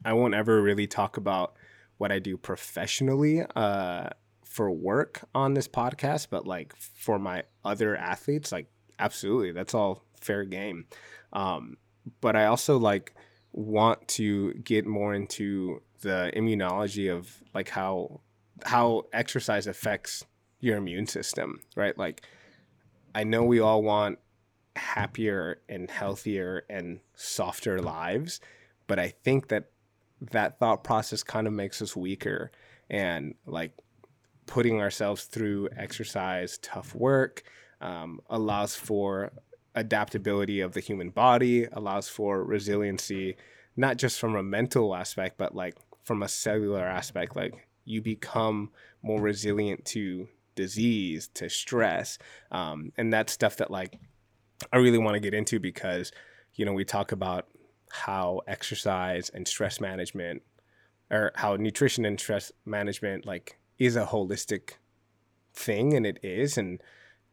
[0.04, 1.56] I won't ever really talk about
[1.98, 4.10] what I do professionally uh,
[4.44, 8.68] for work on this podcast, but like for my other athletes, like
[9.00, 10.86] absolutely, that's all fair game.
[11.34, 11.78] Um,
[12.22, 13.14] but I also like
[13.52, 18.22] want to get more into the immunology of like how
[18.64, 20.24] how exercise affects
[20.60, 21.98] your immune system, right?
[21.98, 22.22] Like
[23.14, 24.20] I know we all want
[24.76, 28.40] happier and healthier and softer lives.
[28.88, 29.70] But I think that
[30.32, 32.52] that thought process kind of makes us weaker
[32.90, 33.72] and like
[34.46, 37.44] putting ourselves through exercise, tough work,
[37.82, 39.32] um, allows for
[39.74, 43.36] adaptability of the human body, allows for resiliency,
[43.76, 47.36] not just from a mental aspect, but like from a cellular aspect.
[47.36, 48.72] Like you become
[49.02, 52.18] more resilient to disease, to stress.
[52.52, 54.00] Um, and that's stuff that like
[54.72, 56.12] I really want to get into because,
[56.54, 57.48] you know, we talk about
[57.92, 60.42] how exercise and stress management
[61.12, 64.74] or how nutrition and stress management like is a holistic
[65.54, 66.82] thing and it is and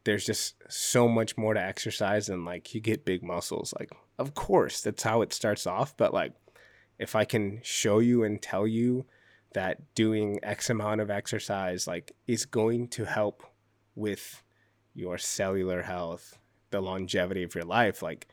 [0.04, 3.72] there's just so much more to exercise and like you get big muscles.
[3.78, 6.32] Like of course that's how it starts off but like
[6.98, 9.04] if i can show you and tell you
[9.54, 13.42] that doing x amount of exercise like is going to help
[13.94, 14.42] with
[14.94, 16.38] your cellular health
[16.72, 18.28] the longevity of your life, like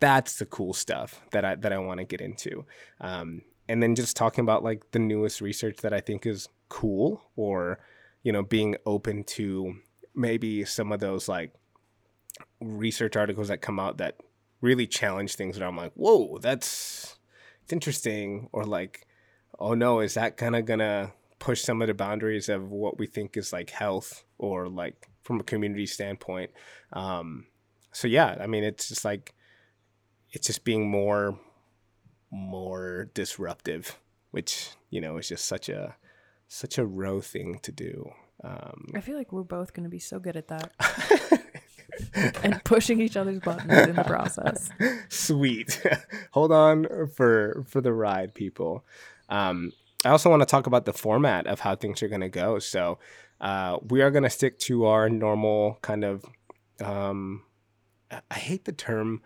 [0.00, 2.64] that's the cool stuff that I that I want to get into.
[3.00, 7.22] Um, and then just talking about like the newest research that I think is cool,
[7.36, 7.78] or
[8.22, 9.74] you know, being open to
[10.14, 11.52] maybe some of those like
[12.60, 14.16] research articles that come out that
[14.60, 17.16] really challenge things that I'm like, whoa, that's
[17.62, 19.06] it's interesting, or like,
[19.58, 23.06] oh no, is that kind of gonna push some of the boundaries of what we
[23.06, 26.50] think is like health or like from a community standpoint.
[26.92, 27.46] Um,
[27.92, 29.34] so yeah, I mean, it's just like
[30.30, 31.38] it's just being more
[32.30, 33.98] more disruptive,
[34.30, 35.96] which you know is just such a
[36.48, 38.10] such a Ro thing to do.
[38.42, 40.72] Um, I feel like we're both going to be so good at that.
[42.42, 44.70] and pushing each other's buttons in the process.
[45.08, 45.82] Sweet.
[46.32, 48.84] Hold on for for the ride, people.
[49.28, 49.72] Um,
[50.04, 52.58] I also want to talk about the format of how things are going to go.
[52.58, 52.98] So
[53.40, 56.24] uh, we are going to stick to our normal kind of
[56.82, 57.42] um,
[58.30, 59.22] I hate the term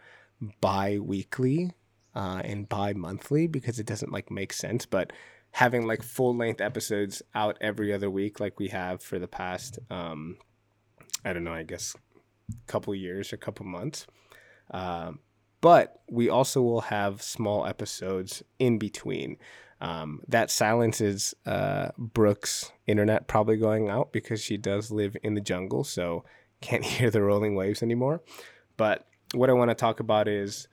[0.61, 1.72] bi-weekly
[2.14, 5.12] uh, and bi-monthly because it doesn't like make sense, but
[5.53, 9.78] having like full length episodes out every other week like we have for the past
[9.91, 10.37] um,
[11.24, 11.97] I don't know, I guess
[12.66, 14.07] couple years or couple months.
[14.70, 15.20] Um,
[15.61, 19.39] but we also will have small episodes in between.
[19.80, 25.41] Um, that silences uh, Brooke's internet probably going out because she does live in the
[25.41, 26.24] jungle, so
[26.61, 28.22] can't hear the rolling waves anymore.
[28.77, 30.68] But what I want to talk about is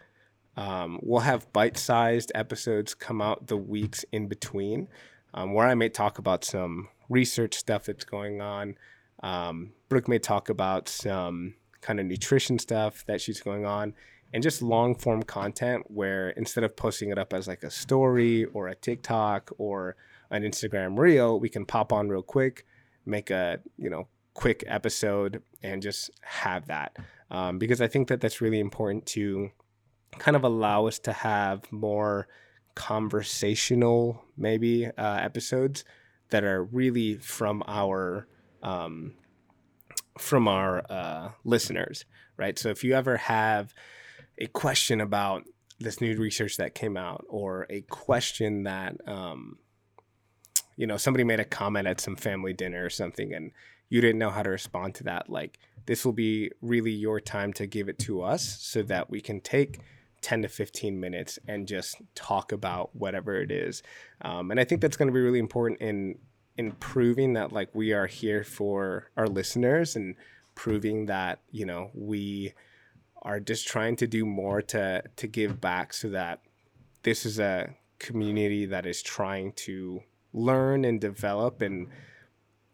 [0.56, 4.88] um, we'll have bite sized episodes come out the weeks in between
[5.34, 8.76] um, where I may talk about some research stuff that's going on.
[9.22, 13.94] Um, Brooke may talk about some kind of nutrition stuff that she's going on
[14.34, 18.46] and just long form content where instead of posting it up as like a story
[18.46, 19.96] or a TikTok or
[20.32, 22.66] an Instagram reel, we can pop on real quick,
[23.06, 26.98] make a, you know, quick episode and just have that.
[27.34, 29.50] Um, because I think that that's really important to
[30.20, 32.28] kind of allow us to have more
[32.76, 35.84] conversational, maybe, uh, episodes
[36.30, 38.28] that are really from our
[38.62, 39.16] um,
[40.18, 42.06] from our uh, listeners,
[42.38, 42.58] right?
[42.58, 43.74] So if you ever have
[44.38, 45.44] a question about
[45.80, 49.58] this new research that came out, or a question that um,
[50.78, 53.52] you know somebody made a comment at some family dinner or something, and
[53.90, 57.54] you didn't know how to respond to that, like this will be really your time
[57.54, 59.80] to give it to us so that we can take
[60.22, 63.84] 10 to 15 minutes and just talk about whatever it is.
[64.22, 66.18] Um, and I think that's going to be really important in
[66.56, 70.16] in proving that like we are here for our listeners and
[70.54, 72.54] proving that you know we
[73.24, 76.42] are just trying to do more to to give back so that
[77.02, 80.02] this is a community that is trying to
[80.34, 81.88] learn and develop and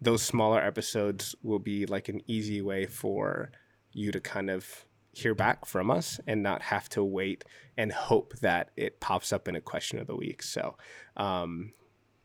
[0.01, 3.51] those smaller episodes will be like an easy way for
[3.91, 7.43] you to kind of hear back from us and not have to wait
[7.77, 10.41] and hope that it pops up in a question of the week.
[10.43, 10.77] So,
[11.17, 11.73] um,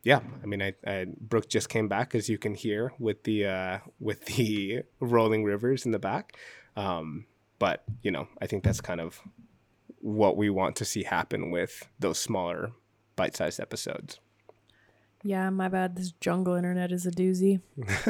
[0.03, 3.47] yeah, I mean, I, I, Brooke just came back, as you can hear, with the
[3.47, 6.37] uh, with the rolling rivers in the back.
[6.77, 7.25] Um,
[7.59, 9.21] but you know, I think that's kind of
[9.99, 12.71] what we want to see happen with those smaller,
[13.15, 14.19] bite-sized episodes.
[15.25, 15.95] Yeah, my bad.
[15.95, 17.59] This jungle internet is a doozy.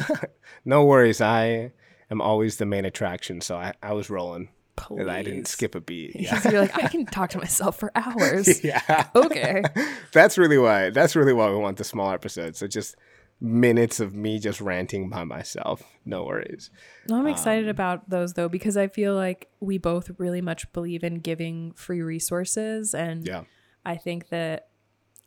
[0.66, 1.22] no worries.
[1.22, 1.72] I
[2.11, 4.49] am always the main attraction, so I, I was rolling.
[4.76, 5.07] Please.
[5.07, 6.13] I didn't skip a beat.
[6.20, 6.41] Yeah.
[6.51, 8.61] You're like, I can talk to myself for hours.
[8.63, 9.07] yeah.
[9.16, 9.63] Okay.
[10.11, 10.89] that's really why.
[10.89, 12.59] That's really why we want the small episodes.
[12.59, 12.97] So just
[13.39, 15.84] minutes of me just ranting by myself.
[16.03, 16.70] No worries.
[17.07, 20.72] No, I'm excited um, about those though because I feel like we both really much
[20.74, 23.43] believe in giving free resources, and yeah.
[23.86, 24.68] I think that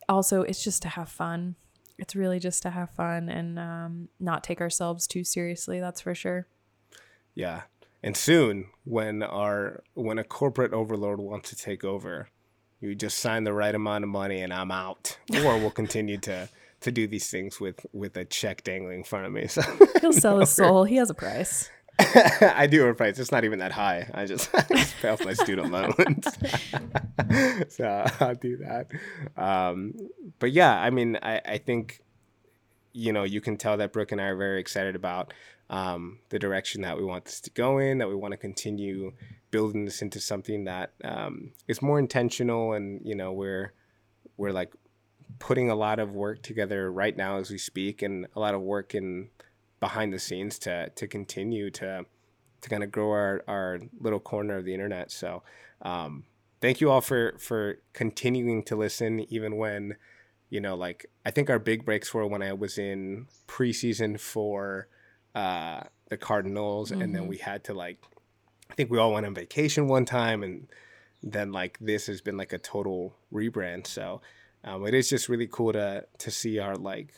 [0.07, 1.57] also it's just to have fun.
[1.99, 5.81] It's really just to have fun and um, not take ourselves too seriously.
[5.81, 6.47] That's for sure.
[7.35, 7.63] Yeah,
[8.03, 12.29] and soon, when our when a corporate overlord wants to take over,
[12.81, 15.19] you just sign the right amount of money and I'm out.
[15.35, 16.49] Or we'll continue to
[16.81, 19.47] to do these things with with a check dangling in front of me.
[19.49, 19.63] So
[20.01, 20.85] he'll sell his soul.
[20.85, 21.71] He has a price.
[22.41, 23.19] I do have a price.
[23.19, 24.09] It's not even that high.
[24.15, 26.27] I just, I just pay off my student loans.
[27.75, 28.89] so I'll do that.
[29.37, 29.95] Um,
[30.39, 32.03] but yeah, I mean, I, I think,
[32.93, 35.33] you know, you can tell that Brooke and I are very excited about
[35.71, 39.13] um, the direction that we want this to go in, that we want to continue
[39.51, 43.73] building this into something that um, is more intentional, and you know we're
[44.37, 44.73] we're like
[45.39, 48.63] putting a lot of work together right now as we speak, and a lot of
[48.63, 49.29] work in
[49.81, 52.05] behind the scenes to to continue to
[52.61, 55.11] to kind of grow our, our little corner of the internet.
[55.13, 55.43] So
[55.83, 56.25] um,
[56.61, 59.97] thank you all for for continuing to listen, even when
[60.51, 64.89] you know like I think our big breaks were when I was in preseason for
[65.35, 67.03] uh, the Cardinals, mm-hmm.
[67.03, 67.31] and then mm-hmm.
[67.31, 67.99] we had to like,
[68.71, 70.69] I think we all went on vacation one time, and
[71.23, 73.87] then like this has been like a total rebrand.
[73.87, 74.21] So
[74.65, 77.15] um, it is just really cool to to see our like,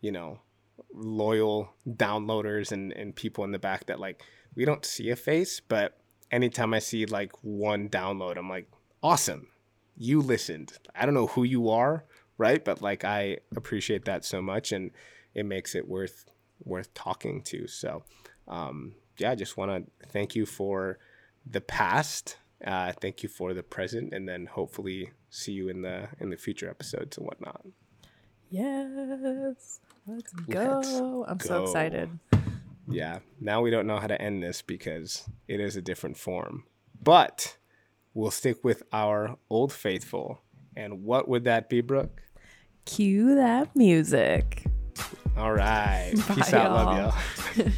[0.00, 0.40] you know,
[0.92, 4.22] loyal downloaders and and people in the back that like
[4.54, 5.98] we don't see a face, but
[6.30, 8.68] anytime I see like one download, I'm like,
[9.02, 9.48] awesome,
[9.96, 10.72] you listened.
[10.94, 12.04] I don't know who you are,
[12.38, 12.64] right?
[12.64, 14.90] But like I appreciate that so much, and
[15.34, 16.26] it makes it worth
[16.64, 17.66] worth talking to.
[17.66, 18.04] So,
[18.48, 20.98] um, yeah, I just want to thank you for
[21.46, 22.36] the past.
[22.64, 26.36] Uh, thank you for the present, and then hopefully see you in the in the
[26.36, 27.64] future episodes and whatnot.
[28.50, 30.80] Yes, let's go!
[30.80, 31.46] Let's I'm go.
[31.46, 32.10] so excited.
[32.88, 36.64] Yeah, now we don't know how to end this because it is a different form,
[37.02, 37.56] but
[38.12, 40.40] we'll stick with our old faithful.
[40.76, 42.22] And what would that be, Brooke?
[42.84, 44.64] Cue that music.
[45.36, 46.12] All right.
[46.28, 46.64] Bye, Peace out.
[46.64, 46.74] Y'all.
[46.74, 47.66] Love y'all.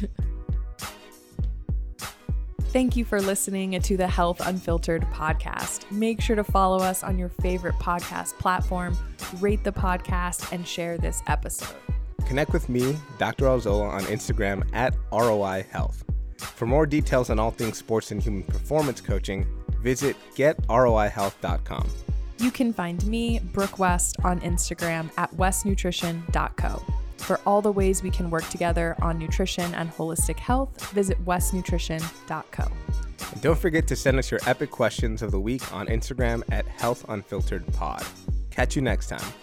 [2.73, 5.89] Thank you for listening to the Health Unfiltered podcast.
[5.89, 8.95] Make sure to follow us on your favorite podcast platform,
[9.39, 11.75] rate the podcast, and share this episode.
[12.25, 13.45] Connect with me, Dr.
[13.45, 16.03] Realzola, on Instagram at ROI Health.
[16.39, 19.45] For more details on all things sports and human performance coaching,
[19.81, 21.89] visit getroihealth.com.
[22.39, 26.83] You can find me, Brooke West, on Instagram at westnutrition.co.
[27.17, 32.71] For all the ways we can work together on nutrition and holistic health, visit westnutrition.co.
[33.31, 36.67] And don't forget to send us your epic questions of the week on Instagram at
[36.67, 38.05] Health Unfiltered Pod.
[38.51, 39.33] Catch you next time.